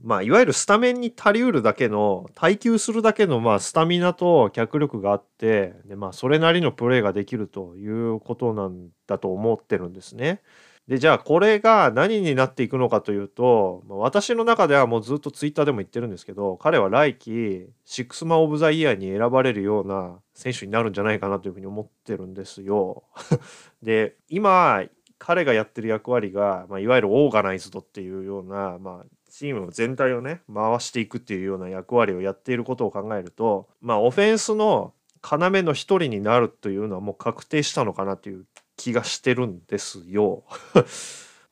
[0.03, 10.43] まあ、いわゆるスタメンに足りうるだけの耐久するだけのまあスタミナと脚力があってで、まあ、それなりのプレーができるということなんだと思ってるんですね。
[10.87, 23.03] でじゃあこれが何になっていくのかというと、ま、私の中ではもうずっとツイッターでも言ってるんですけど彼は来季シックスマン・オブ・ザ・イヤーに選ばれるような選手になるんじゃないかなというふうに思ってるんですよ。
[23.83, 24.85] で今
[25.19, 29.07] 彼がやってる役割が、まあ、いわゆるオーガナイズドっていうような、まあ、
[29.37, 38.47] チーム全体をね回していくっていうような役割をやっていることを考えるとまあオフェンスの要の一人になるというのはもう確定したのかなっていう
[38.77, 40.45] 気がしてるんですよ。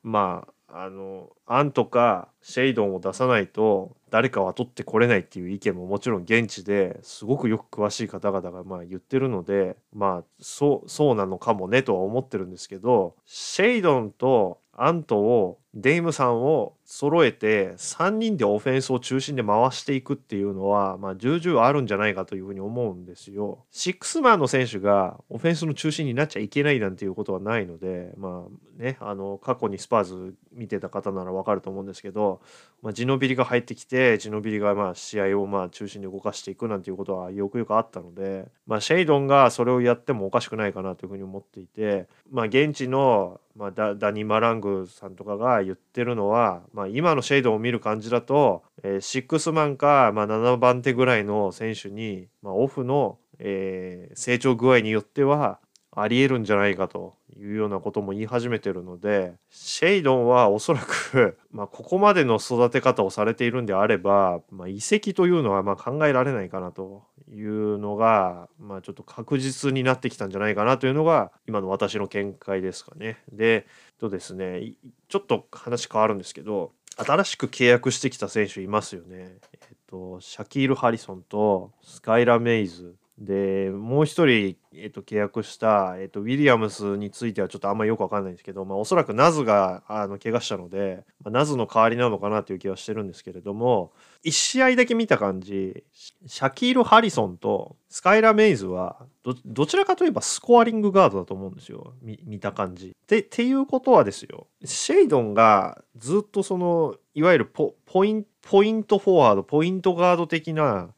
[0.03, 23.64] まああのアンとかシェイドンを出さないと誰かは取ってこれないっていう意見ももちろん現地ですごくよく詳しい方々がまあ言ってるのでまあそうそうなのかもねとは思ってるんですけどシェイドンとアントをデイムさんを揃えて3人でオフェンスを中心で回していくっていうのは、まあ、重々あるんじゃないかというふうに思うんですよ。
[23.72, 32.40] シックスマンの選手がオフェンスの中心になっちゃいけないなんていうことはないので、まあね、あの過去にスパーズ見てた方ならわかると思うんですけど、
[32.80, 55.60] まあ、ジノビリが入ってきてジノビリがまあ試合をまあ中心に動かしていくなんていうことはよくよくあったので、まあ、シェイドンがそれをやってもおかしくないかなというふうに思っていて、まあ、現地のまあ、ダダニ・マラングさんとかが言ってるのは、まあ、今のシェイドを見る感じだと、えー、シックスマンか、まあ、7番手ぐらいの選手に、まあ、オフの、えー、成長具合によっては
[55.92, 73.18] ありえるんじゃないかというようなことも言い始めてるのでシェイドンはおそらく まここまでの育て方をされているんであれば、まあ、移籍というのはま考えられないかなというのが、まあ、ちょっと確実になってきたんじゃないかなというのが今の私の見解ですかね。
[73.33, 73.66] で
[73.99, 74.75] とですね
[75.09, 79.38] ちょっと話変わるんですけど新しく契約してきた選手いますよね。
[79.53, 93.92] えっとシャキール・ハリソンとスカイラ・メイズでもう一人、えっと、契約した、えっと、ウィリアムスについてはちょっとあんまりよくわかんないんですけど、まあ、おそらくナズがあの怪我したので、まあ、ナズの代わりなのかなという気はしてるんですけれども
[94.24, 95.85] 1試合だけ見た感じ
[96.27, 99.07] シャキール・ハリソンとスカイラ・メイズは
[99.44, 102.96] どちらかといえばスコアリングガードだと思うんですよ見た感じ。
[103.07, 110.90] でっていうことはですよシェイドンがずっとそのいわゆるポポインポイントフォワードポイントガード的な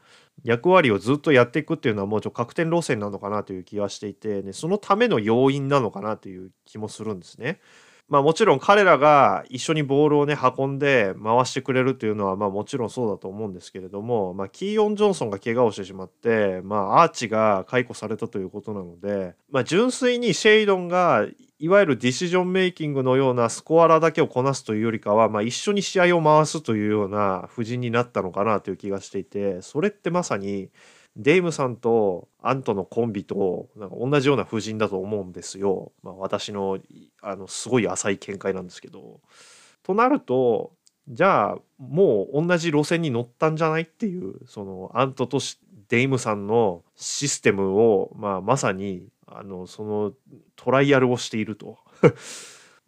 [0.46, 7.61] 役割をずっとやっていくっていうのはもうちょっと確定路線なのかなという気がしていて、ね、そのための要因なのかなという気もするんですね。
[8.09, 21.26] まあもちろん彼らが一緒にボールをね運んで回してくれるっていうのはまあもちろんそうだと思うんですけれども、まあ、キーオン・ジョンソンが怪我をしてしまって、まあ、アーチが解雇されたということなので、まあ、純粋にシェイドンが
[21.58, 30.68] いわゆるディシジョンメイキングのようなスコアラだけをこなすというよりかは、まあ、一緒に試合を回すというような布陣になったのかなという気がしていてそれってまさに
[31.16, 35.92] デイムさんとアントのコンビとなんか同じような布陣だと思うんですよ。
[36.02, 36.78] まあ、私の
[37.22, 39.20] あのすごい浅い見解なんですけど。
[39.82, 40.72] となると
[41.08, 45.38] じゃあもう同じ路線に乗ったんじゃないっていうそのアントと
[45.88, 50.12] デイムさんのシステムを、まあ、まさにあのその
[50.54, 51.78] トライアルをしていると。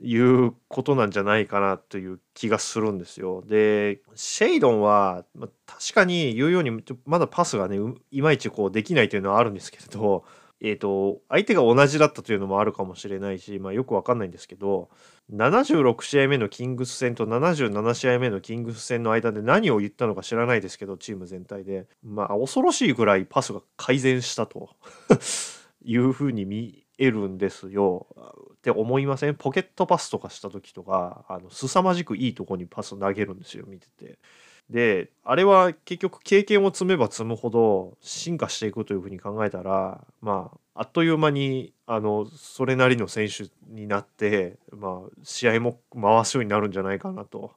[0.01, 3.42] いうことなんじゃないかなという気がするんですよ。
[3.42, 6.70] でシェイドンは、ま、確かに言うように
[7.05, 7.79] まだパスがね
[8.12, 10.24] いまいちこうできないというのはあるんですけれど、
[10.61, 14.88] えーと、相手が同じだったというのもあるかもしれないし、まあ、よくわかんないんですけど
[15.33, 21.87] 76試合目のキングス戦と77試合目のキングス戦の間で何を言ったのか知らないですけどチーム全体で。
[22.03, 24.70] まあ恐ろしいぐらいパスが改善したと。
[25.85, 28.07] いうふうに見えるんですよ
[28.55, 29.35] って思いません？
[29.35, 34.19] ポケットパスとかした時とかあの凄まじくいいとこにパス投げるんですよ見てて。
[34.69, 47.53] であれは結局経験を積めば積むほど進化していくというふうに考えたらまああっという間にあのそれなりの選手になって、まあ、試合も回すようになるんじゃないかなと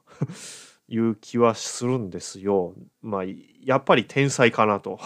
[0.88, 2.72] いう気はするんですよ。
[3.02, 3.22] まあ
[3.62, 4.98] やっぱり天才かなと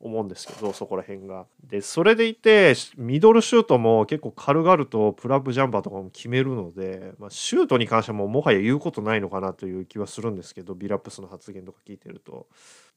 [0.00, 1.46] 思うんですけどそこら辺が。
[1.62, 12.46] でそれでいてミドルシュートも結構軽々とプラップジャンパーとかも決めるので、まあ、シュートに関してはもうもはや言うことないのかなという気はするんですけどビラップスの発言とか聞いてると。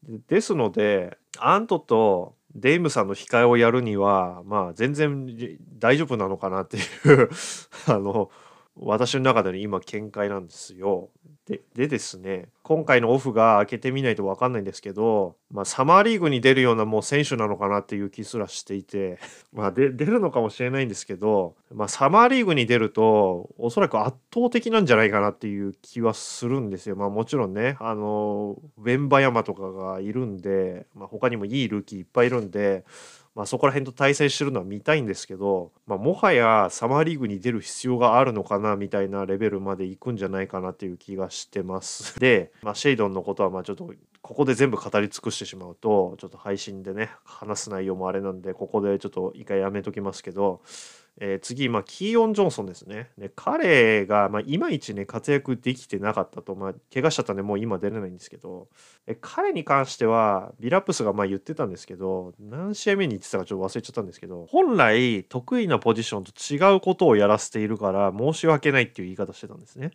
[0.03, 5.27] でですのでアントとデイムさんの控えをやるにはまあ全然
[5.79, 7.29] 大丈夫なのかなっていう
[7.87, 8.29] あの
[8.75, 11.09] 私の中での今見解なんですよ。
[11.45, 19.19] ででですね今回のオフが明けてみないと分かんないんですけど、まあ、サマーリーグに出るようなもう選手なのかなっていう気すらしていて
[19.51, 26.95] まあで出るのかもしれないんですけど、まあ、サマーリーグに出るとおそらく圧倒的なんじゃないかなっていう気はするんですよ。
[26.95, 32.85] まあ、もちろんねあのウェンバヤマとかがいるんで、まあ、他にもいいルーキーいっぱいいるんで
[33.35, 42.17] まあ、そこら辺と対戦してるのは見たいんですけど、まあ、もはやサマーリーグに出る必要があるのかなみたいなレベルまでいくんじゃないかなっていう気がしてます。
[42.21, 43.91] で、まあ、シェイドンのことはまあちょっと
[44.21, 50.61] ここで全部語り尽くしてしまうとちょっと配信でね話す内容もあれなんでここでちょっと一回やめときますけど
[51.19, 53.11] えー、次、まあ、キーオン・ジョンソンですね。
[53.17, 58.67] で彼が、まあ、いまいちね、活躍できてなかったと、まあ、怪我しちゃったんで、もう今出れないんですけど、
[59.05, 69.91] え彼に関しては、ビラップスがまあ言ってたんですけど、何試合目に言ってたかちょっと忘れちゃったんですけど、本来、得意なポジションと違うことをやらせているから、申し訳ないっていう言い方してたんですね。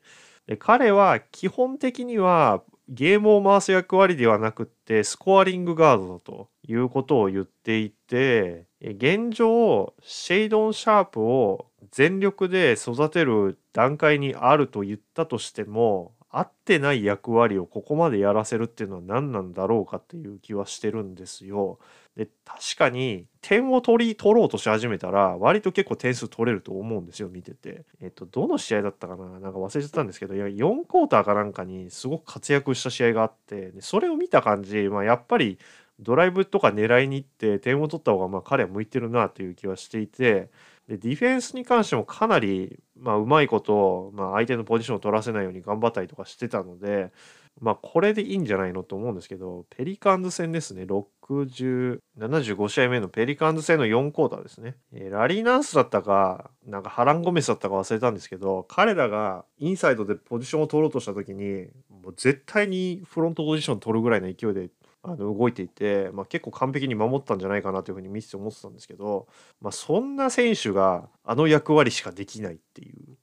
[0.49, 21.79] で彼は基本的にはゲームを回す役割ではなくってスコアリングガードだということを言っていて現状シェイドン・シャープを全力で育てる段階にあると言ったとしても合ってない役割をここまでやらせるっていうのは何なんだろうかっていう気はしてるんですよ。
[22.19, 27.85] で確かに点を取り取ろうとし始めたら割と結構点数取れると思うんですよ見てて。
[28.01, 29.39] えっとどの試合だったかな？
[29.39, 35.59] なんか忘れちゃったんですけどいや4クォーターかなんかにすごく活躍した試合があってでそれを見た感じ、まあ、やっぱり
[36.01, 40.51] ドライブとか狙いに行って点を取った方がまあ彼は向いてるなという気はしていて
[40.89, 47.13] でディフェンスに関してもかなり、まあ、うまいこと、まあ、相手のポジションを取らせないように頑張ったりとかしてたので、
[47.61, 50.85] まあ、これでいいんじゃないのと思うんですけどペリカンズ戦ですね。
[50.85, 64.71] 60 75試合目のペリカンズ戦の4クォーターですね、えー、ラリー・ナンスだったかなんかハラン・ゴメスだったか忘れたんですけど彼らがインサイドでポジションを取ろうとした時にもう絶対にフロントポジション取るぐらいの勢いで
[65.03, 69.29] あの動いていて、まあ、結構完璧に守ったんじゃないかなというふうに見てて思ってたんですけど、
[69.61, 73.17] まあ、そんな選手があの役割しかできないっていう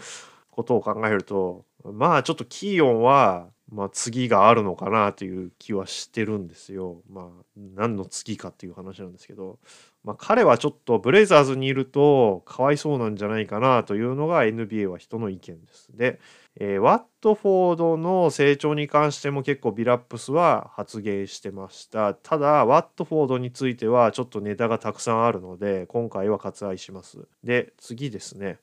[0.50, 7.02] ことを考えるとまあちょっとキーオンは、まあ、次があるのかなという気はしてるんですよ。
[7.08, 9.58] まあ何の次かっていう話なんですけど、
[10.02, 15.88] まあ、彼はちょっとブレイザーズにいるとかわいそうなんじゃないかなというのが NBA は人の意見です。
[15.96, 16.18] で
[16.58, 22.14] えー、ワットフォードの成長に関しても結構ビラップスは発言してました。
[22.14, 27.28] ただ、ワットフォードについてはちょっとネタがたくさんあるので、今回は割愛します。
[27.44, 28.58] で、次ですね。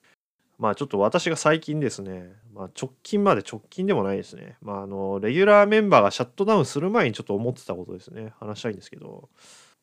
[0.58, 4.56] まあちょっと私が最近ですね、まあ、直近まで直近でもないですね。
[4.60, 8.32] まああの、レギュラーメンバーがシャットダウンする前にちょっと思ってたことですね。
[8.40, 9.28] 話したいんですけど、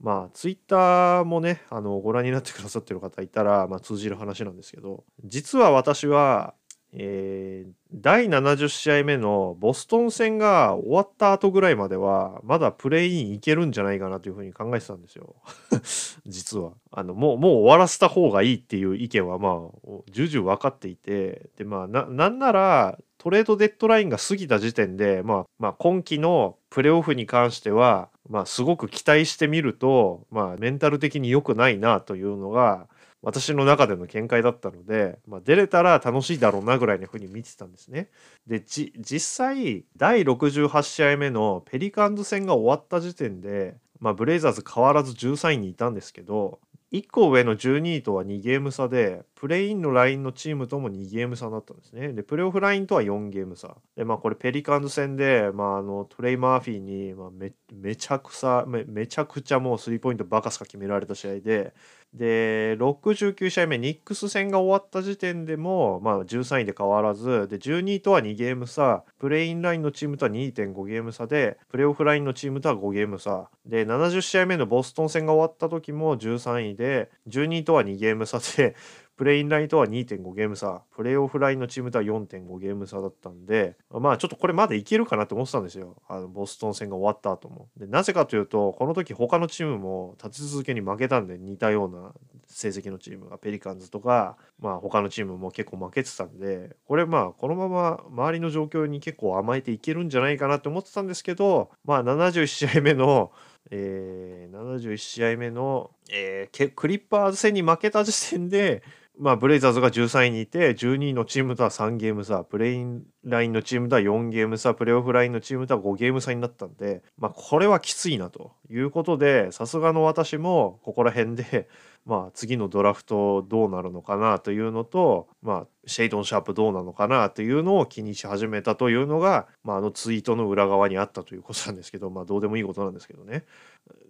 [0.01, 6.53] まあツイッターもね、あの、ご覧になってくださってる方いたら、まあ通じる話なんですけど、実は私は、
[6.97, 15.35] えー、第70試合目のボストン戦が終わった後ぐらいまではまだプレイインいけるんじゃないかなというふうに考えてたんですよ。
[16.25, 16.71] 実は。
[16.91, 21.49] あのもうもう終わらせた方がいいっていう意見はまあ重々分かっていて。
[21.57, 32.87] でまあななんならトレードデッドラインが過ぎた時点で、まあ、まあ今季のプレーオフに関しては、まあ、すごく期待してみると、まあ、メンタル的に良くないなというのが
[33.25, 38.09] 私の中での見解だったので、まあ、出れたら楽しいだろうなぐらいのふうに見てたんですね。
[38.45, 46.59] で実際第68試合目のペリカンズ戦が終わった時点で、まあ、ブレイザーズ変わらず13位にいたんですけど
[46.91, 52.13] 1個上の12位とは2ゲーム差でプレーインのラインのチームとも2ゲーム差だったんですね。
[52.13, 53.75] でプレーオフラインとは4ゲーム差。
[53.97, 61.73] でまあこれペリカンズ戦で、まあ、あのトレイ・マーフィーに、まあめ、めちゃくさめめちゃくちゃもうスリーポイントバカスカ決められた試合で
[62.15, 73.49] で69試合目ニックス戦が終わった時点でも、まあ、13位で変わらずで12位とは2ゲーム差プレインラインのチームとは2.5ゲーム差でプレーオフラインのチームとは5ゲーム差。
[73.65, 78.75] で70試合目のボストン戦が終わった時も13位で12位とは2ゲーム差で
[79.17, 85.95] プレインラインとは2.5ゲーム差、プレイオフラインのチームとは4.5ゲーム差だったんで、まあちょっとこれまでいけるかなと思ってたんですよ。
[86.09, 87.69] あのボストン戦が終わった後も。
[87.77, 92.13] で、なぜかというと、この時他のチームも立ち続けに負けたんで、似たような
[92.45, 103.31] 成績のチームが、ペリカンズとか、まあ他のチームも結構負けてたんで、これまあこのまま周りの状況に結構甘えていけるんじゃないかなって思ってたんですけど、まあ71試合目の
[103.71, 108.83] えー、71試合目の、えー、クリッパーズ戦に負けた時点で、
[109.17, 121.69] まあ、ブレイザーズが13位にいて、12位のチームとは3ゲーム差、プレインラインのチームとは4ゲーム差、プレーオフラインのチームとは5ゲーム差になったんで、まあ、これはきついなということで、さすがの私もここら辺で、
[122.05, 133.45] まあ、次のドラフトどうなるのかなというのと、まあ、シェイドン・シャープどうなのかなというのを気にし始めたというのが、まあ、あのツイートの裏側にあったということなんですけど、まあ、どうでもいいことなんですけどね。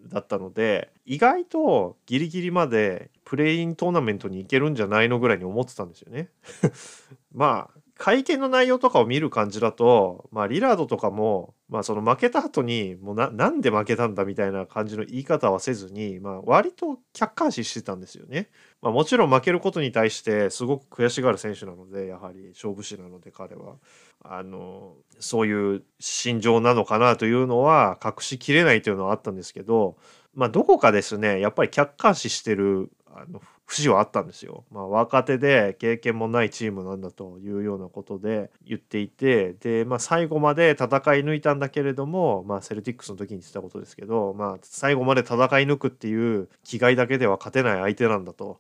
[0.08, 6.30] だったので、意外とギリギリまでプレイントーナメントに行けるんじゃないのぐらいに思ってたんですよね。
[7.34, 18.50] まあ、会見の内容とかを見る感じだと、まあ、リラードとかも、まあ、その負けた後にもうななんで負けたんだみたいな感じの言い方はせずに、まあ、割と客観視してたんですよね。
[18.84, 23.78] まあ、もちろん負けることに対してすごく悔しがる選手なのでやはり勝負師なので彼は
[24.24, 29.98] あのそういう心情なのかなというのは隠しきれないというのはあったんですけど、
[30.36, 34.64] まあ、どこかですねやっぱり客観視してるあの節はあったんですよ。
[34.72, 40.90] まあ、若手で経験もないチームなんだというようなことで言っていてで、まあ、最後まで戦い
[41.24, 48.60] 抜いたんだけれども、まあ、セルティックスの時に言ってたことですけど、まあ、最後まで戦い抜くっていう気概だけでは勝てない相手なんだと。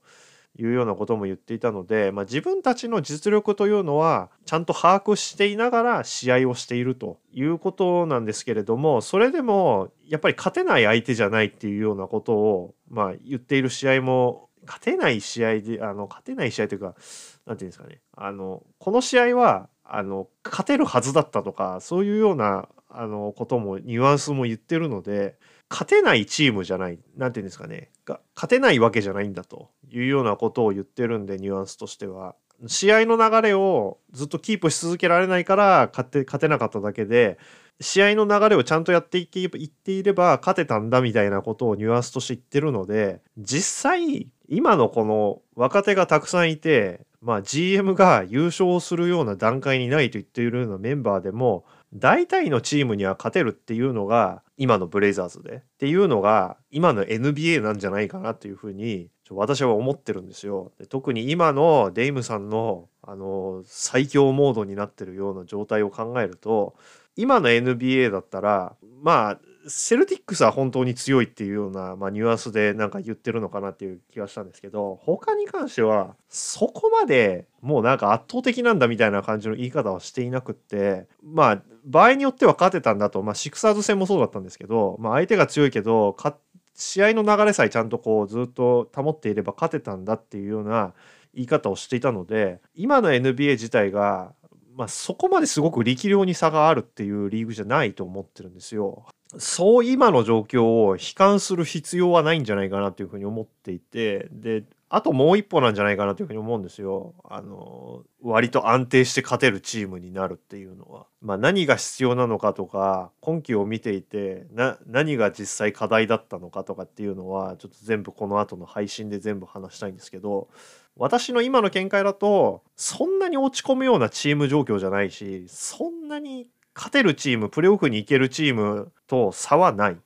[0.58, 17.00] いうようなことも言っていたので、まあ、自分たちの実力というのはちゃんと把握していながら試合をしているということなんですけれどもそれでもやっぱり勝てない相手じゃないっていうようなことを、まあ、言っている試合も勝てない試合であの勝てない試合というか何て
[17.46, 18.02] 言うんですかね。
[18.16, 25.38] あのこの試合はあの勝てるはずだったとかそういうようなあのこともニュアンスも言ってるので
[25.70, 27.92] 勝てないチームじゃない何て言うんですかね。
[28.06, 32.36] が勝てないわけじゃないんだというようなことを言ってるんでニュアンスとしては。
[32.68, 37.38] 試合の流れをずっとキープし続けられないから勝て勝てなかっただけで
[37.82, 60.72] 試合の流れをちゃんとやっていっていれば勝てたんだみたいなことをニュアンスとして言ってるので実際今のこの若手がたくさんいてまあ GM が優勝するような段階にないと言っているようなメンバーでも大体のチームには勝てるっていうのが今のブレイザーズでっていうのが今の NBA なんじゃないかなっていうふうに私は思ってるんですよ。
[60.80, 66.76] で特に今のデイムさんのあの最強モードになってるような状態を考えると
[67.16, 86.36] 今の NBA だったらまあセルティックスは本当に強いっていうような、まあ、ニュアンスでなんか言ってるのかなっていう気がしたんですけど他に関してはそこまでもうなんか圧倒的なんだみたいな感じの言い方はしていなくってまあ場合によっては勝てたんだと、まあ、シクサーズ戦もそうだったんですけど、まあ、相手が強いけど勝
[86.76, 90.94] 試合の流れさえちゃんとこうずっと保っていれば勝てたんだっていうような
[91.34, 94.34] 言い方をしていたので今の NBA 自体が
[94.76, 99.06] まあ、そこまですごく力量に差があるっていうリーグじゃないと思ってるんですよ。
[99.38, 107.16] そう今の状況を悲観する必要はないんじゃないかなというふうに思っていてであともう一歩なんじゃないかなというふうに思うんですよ。
[107.24, 111.08] あの割と安定して勝てるチームになるっていうのは。
[111.22, 120.50] まあ、何が必要なのかとか今季を見ていてな何が実際課題だったのかとかっていうのはちょっと全部この後の配信で全部話したいんですけど
[120.96, 129.98] 私の今の見解だとそんなに落ち込むようなチーム状況じゃないしそんなに勝てるチームプレーオフに行けるチームと差はない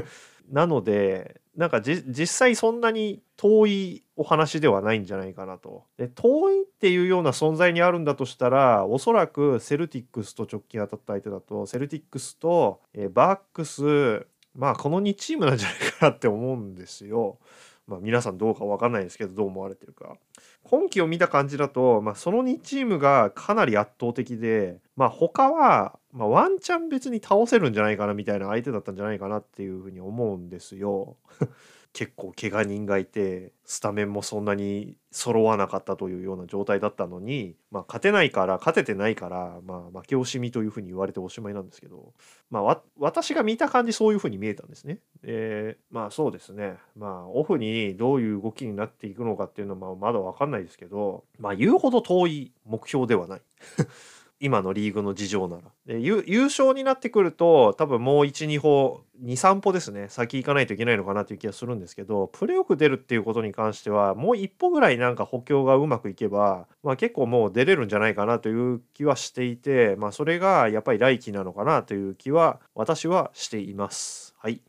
[0.50, 5.84] なのでなんか実際そんなに遠いお話ではないんじゃないかなと。
[5.98, 17.38] で遠いっていうような存在にあるんだとしたらおそらくセルティックスと直近当たった相手だとセルティックスと、えバックスまあこの2チームなんじゃないかなって思うんですよ。
[17.86, 20.16] まあ、皆さんどうか分かんないですけどどう思われてるか
[20.64, 31.16] 今季を見た感じだと、まあ、その2チームがかなり圧倒的で、まあ、他は、まあ、ワンチャン別に倒せるんじゃないかなみたいな相手だったんじゃないかなっていうふうに思うんですよ。
[31.96, 42.12] 結構怪我人がいてスタメンもそんなに揃わなかったというような状態だったのに、まあ、勝てないから勝ててないから、まあ、負け惜しみというふうに言われておしまいなんですけど、
[42.50, 44.98] まあ、私が見た感じそういうふうに見えたんですね。
[45.22, 53.42] でまあそうですねまあオフにどういう動きになっていくのかっていうのはまだ分かんないですけど、まあ、言うほど遠い目標ではない。
[54.38, 55.62] 今のリーグの事情なら。
[55.86, 74.34] で優勝になってくると多分もう12歩23歩ですね先行かないといけないのかなという気がするんですけどプレーオフ出るっていうことに関してはもう一歩ぐらいなんか補強がうまくいけば、まあ、結構もう出れるんじゃないかなという気はしていて、まあ、それがやっぱり来季なのかなという気は私はしています。
[74.38, 74.60] はい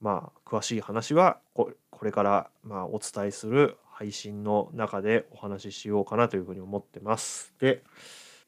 [0.00, 7.52] まあ、詳しい話はこれからまお伝えする配信の中でお話ししようかなというふうに思ってます。
[7.60, 7.82] で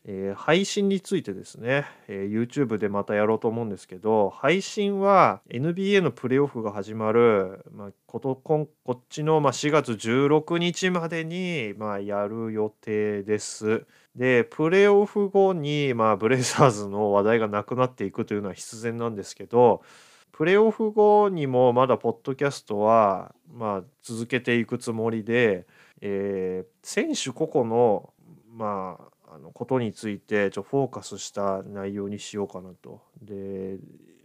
[0.04, 13.86] えー、配信についてですね、えー、YouTube でまたやろうと思うんですけど配信は NBA のプレーオフが始まる、まあ、ことここっちの、まあ、4月16日までに、まあ、やる予定です。
[14.16, 19.82] でプレーオフ後に、まあ、ブレイザーズの話題がなくなっていくというのは必然なんですけど
[20.32, 25.66] プレーオフ後にもまだポッドキャストは、まあ、続けていくつもりで、
[26.00, 28.12] えー、選手個々の
[28.50, 33.00] まああのことについてちょフォーカスした内容にしようかなと。
[33.22, 33.78] で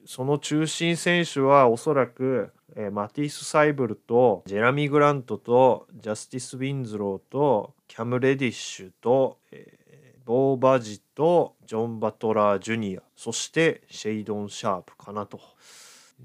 [0.06, 15.40] その中心選手はおそらく、えー、マティス・サイブルとジェラミー・グラントとジャスティス・ウィンズローとキャム・レディッシュと、えー、ボー・バジとジョン・バトラー・ジュニアそしてシェイドン・シャープかなと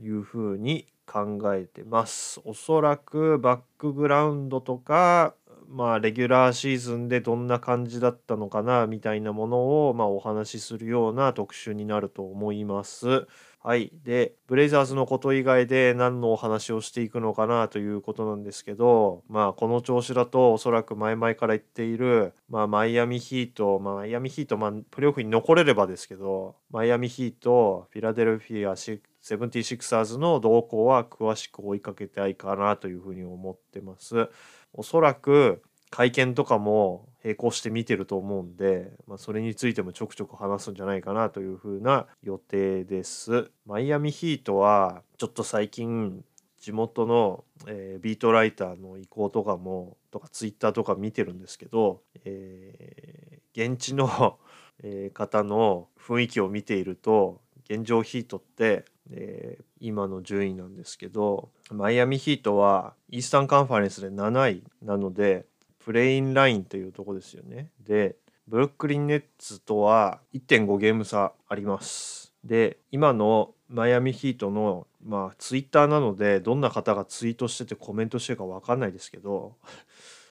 [0.01, 2.41] いうふうに考えてます。
[2.45, 5.35] おそらくバックグラウンドとか
[5.73, 13.27] まあ、レギュラーシーズンでどんな感じだったのかなみたいなものを、まあ、お話しするような特集になると思います。
[13.65, 13.91] はい。
[14.05, 29.01] で、ブレイザーズのこと以外で何のお話をしていくのかなということなんですけど、まあ、この調子だとおそらく前々から言っている、まあ、マイアミヒート、まあ、マイアミヒート、まあ、プレーオフに残れればですけど、マイアミヒート、フィラデルフィア、セ
[29.37, 34.29] ブンティシクサーズの動向は詳しく追いかけたいかなというふうに思ってます。
[34.73, 43.51] おそらく会見とかも並行して見てると思うんで、まあ、それについてもちょくちょく話すんじゃないかなというふうな予定です。
[43.67, 46.25] マイアミヒートはちょっと最近
[46.59, 54.39] 地元の、えー、ビートライターの意向とかもとかツイッターとか見てるんですけど、えー、現地の
[54.83, 65.45] えー方の雰囲気を見ていると現状ヒートって、えー今の順位なんですけどマイアミヒートはイースタンカンファレンスで7位なので
[65.85, 67.69] プレインラインというとこですよね。
[67.81, 68.15] で
[68.47, 72.33] ブルックリンネッツとは1.5ゲーム差あります。
[72.45, 79.57] で今のマイアミヒートのまあツイッターなのでどんな方がツイートしててコメントしてるか分かんないですけど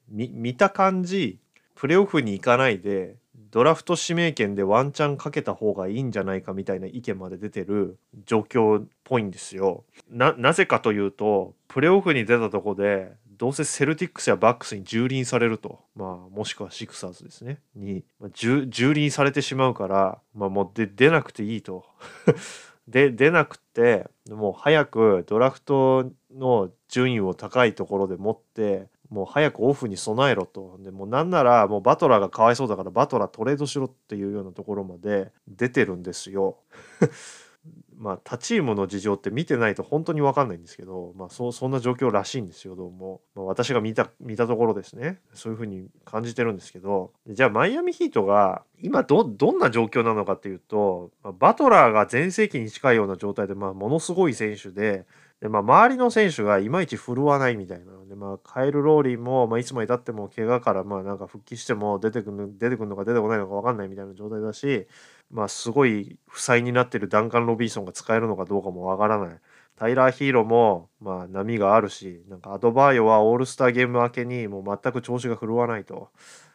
[0.09, 1.39] 見た感じ
[1.75, 3.17] プレーオフに行かないで
[3.51, 9.83] ドラフト指名権でワンチャンかけた方がいいんじゃないかみたいな意見まで出てる状況っぽいんですよ。
[10.09, 21.85] ななぜかというとプレーオフに出たとこでどうせセルティックスやバックスに蹂躙されると、まあ、もしくはシクサーズですねに、まあ、蹂躙されてしまうから、まあ、もうで出なくていいと。
[22.87, 30.77] で出なくてもう早くドラフトの順位を高いところで持ってもう早くオフに備えろと。
[30.79, 36.57] でもなんならもうバトラーがかわいそうだからバトラートレードしろっていうようなところまで出てるんですよ。
[37.97, 45.19] まあ他チームの事情って見てないと本当に分かんないんですけど、まあ、そそんな状況らしいんですよどうも、まあ、私が見た見たところですね。
[45.33, 47.11] そういうふうに感じてるんですけど。
[47.27, 55.05] じゃあマイアミヒートが今どどんな状況なのかっていうと、まあバトラーが全盛期に近いような状態で、まあ、ものすごい選手で
[55.41, 64.87] で、まあ、周りの選手がいまいち振るわないみたいなので、まあ、カエル・ローリーも、まあ、いつまでたっても怪我からまあなんか復帰しても出てくる出てくるのか出てこないのか分かんないみたいな状態だし、
[65.31, 69.39] まあ、すごい負債になってるダンカン・ロビンソンが使えるのかどうかもわからない。
[69.77, 76.09] タイラー・ヒーローも、まあ、波があるし、なんかアドバイオはオールスターゲーム明けにもう全く調子が振るわないと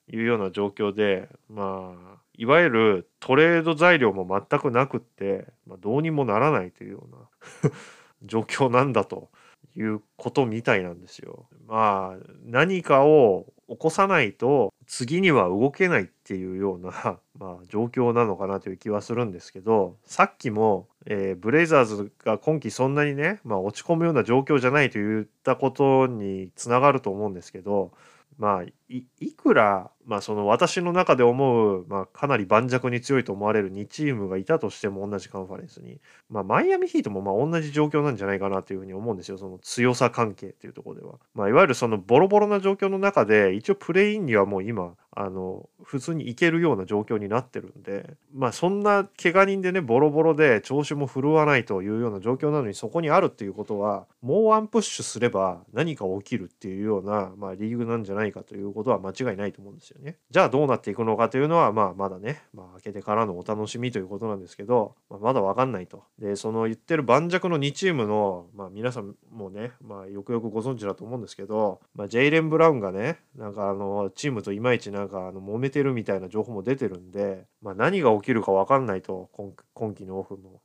[0.09, 7.73] いうような状況で、まあ、いわゆるトレード材料も全くなくって、まあ、どうにもならないというような
[8.25, 9.31] 状況なんだと
[9.77, 11.47] いうことみたいなんですよ。
[11.67, 27.93] まあ何かを起こさないと次には動けないっていうような、 まあ、状況なのかなという気はするんですけどさっきも、えーブレイザーズが今季そんなにね、まあ、落ち込むような状況じゃないと言ったことにつながると思うんですけど
[28.39, 39.39] まあいくら、まあ、その私の中で思う、まあ、かなり盤石に強いと思われる2チームがいたとしても同じカンファレンスに、まあ、マイアミヒートもまあ同じ状況なんじゃないかなというふうに思うんですよ。
[39.39, 41.15] その強さ関係っていうところでは。
[41.35, 48.17] まあ、いわゆるそのボロボロな状況の中で一応プレインにはもう今あの普通に行けるような状況になってるんで。
[48.33, 60.19] まあそんな怪我人でねボロボロで調子も振るわないというような状況なのにそこにあるっていうことはもうワンプッシュすれば何か起きるっていうような、まあ、リーグなんじゃないかということは間違いないと思うんですよね。
[60.31, 66.05] じゃあどうなっていくのかというのはまあまだね、まあ、開けてからのお楽しみということなんですけど、まあ、まだ分かんないと。
[66.19, 80.61] でその言ってる盤石の2チームの、まあ、皆さんもね、まあ、よくよくご存知だと思うんですけど、まあ、ジェイレン・ブラウンがねなんかあのチームといまいちなんかあの揉めてるみたいな情報も出てるんで、まあ、何が起きるか分かんないと今今季のオフも。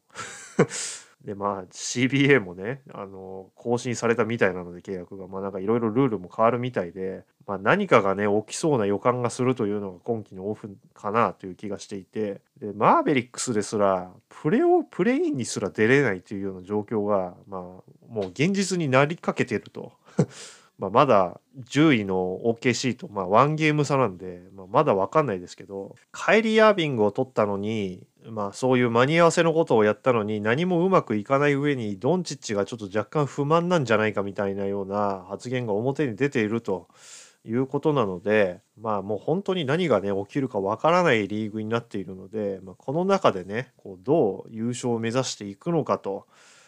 [1.25, 17.83] でまあ CBA もねあの更新されたみたいなので契約がまあなんかいろいろルールも変わるみたいで、まあ、何かがね起きそうな予感がするというのが今季のオフかなという気がしていてでマーベリックスですらプレをプレインにすら出れないというような状況がまあも
[18.25, 19.93] う現実になりかけてると。
[20.79, 36.87] まあまだ10位の OKC と、まあ、1ゲーム差なんで、まあ、まだ分かんないですけどカイリー・アービングを取ったのに、まあ、そういう間に合わせのことをやったのに何もうまくいかない上にドンチッチがちょっと若干不満なんじゃないかみたいなような発言が表に出ていると
[37.43, 46.27] いうことなのでまあもう本当に何がね起きるかわからないリーグになっているので、まあ、この中でねこうどう優勝を目指していくのかと。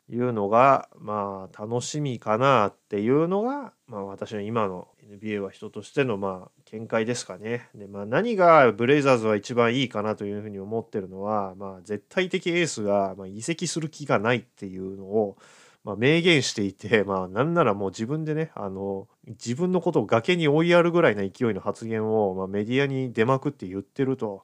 [0.10, 4.88] いうのがまあ楽しみかなっていうのが、まあ、私の今の
[5.22, 7.70] NBA は人としてのまあ見解ですかね。
[7.74, 15.38] でまあ何がブレイザーズは一番いいかなというふうに思ってるのは、まあ、絶対的エースがまあ移籍する気がないっていうのを、
[15.84, 24.43] まあ、明言していて、まあ、なんならもう自分でねあの自分のことを崖に追いやるぐらいの勢いの発言を、まあ、メディアに出まくって言ってると。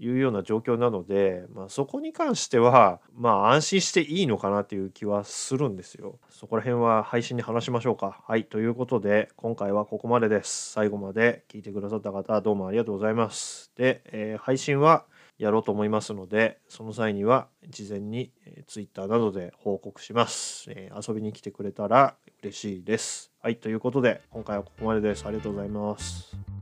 [0.00, 6.18] いうような状況なので、まあ、そこに関してはまあ安心していいのかなという気はするんですよ。
[6.30, 8.20] そこら辺は配信に話しましょうか。
[8.26, 10.72] はいということで今回はここまでです。
[10.72, 13.72] 最後まで聞いてくださった方どうもありがとうございます。
[13.76, 15.04] で、えー配信は
[15.38, 23.30] やろうと思いますのでその際には事前に、え、Twitter などで報告します、えー遊びに来てくれたら嬉しいです。
[23.40, 25.24] はいということで今回はここまでです。
[25.26, 26.57] ありがとうございます。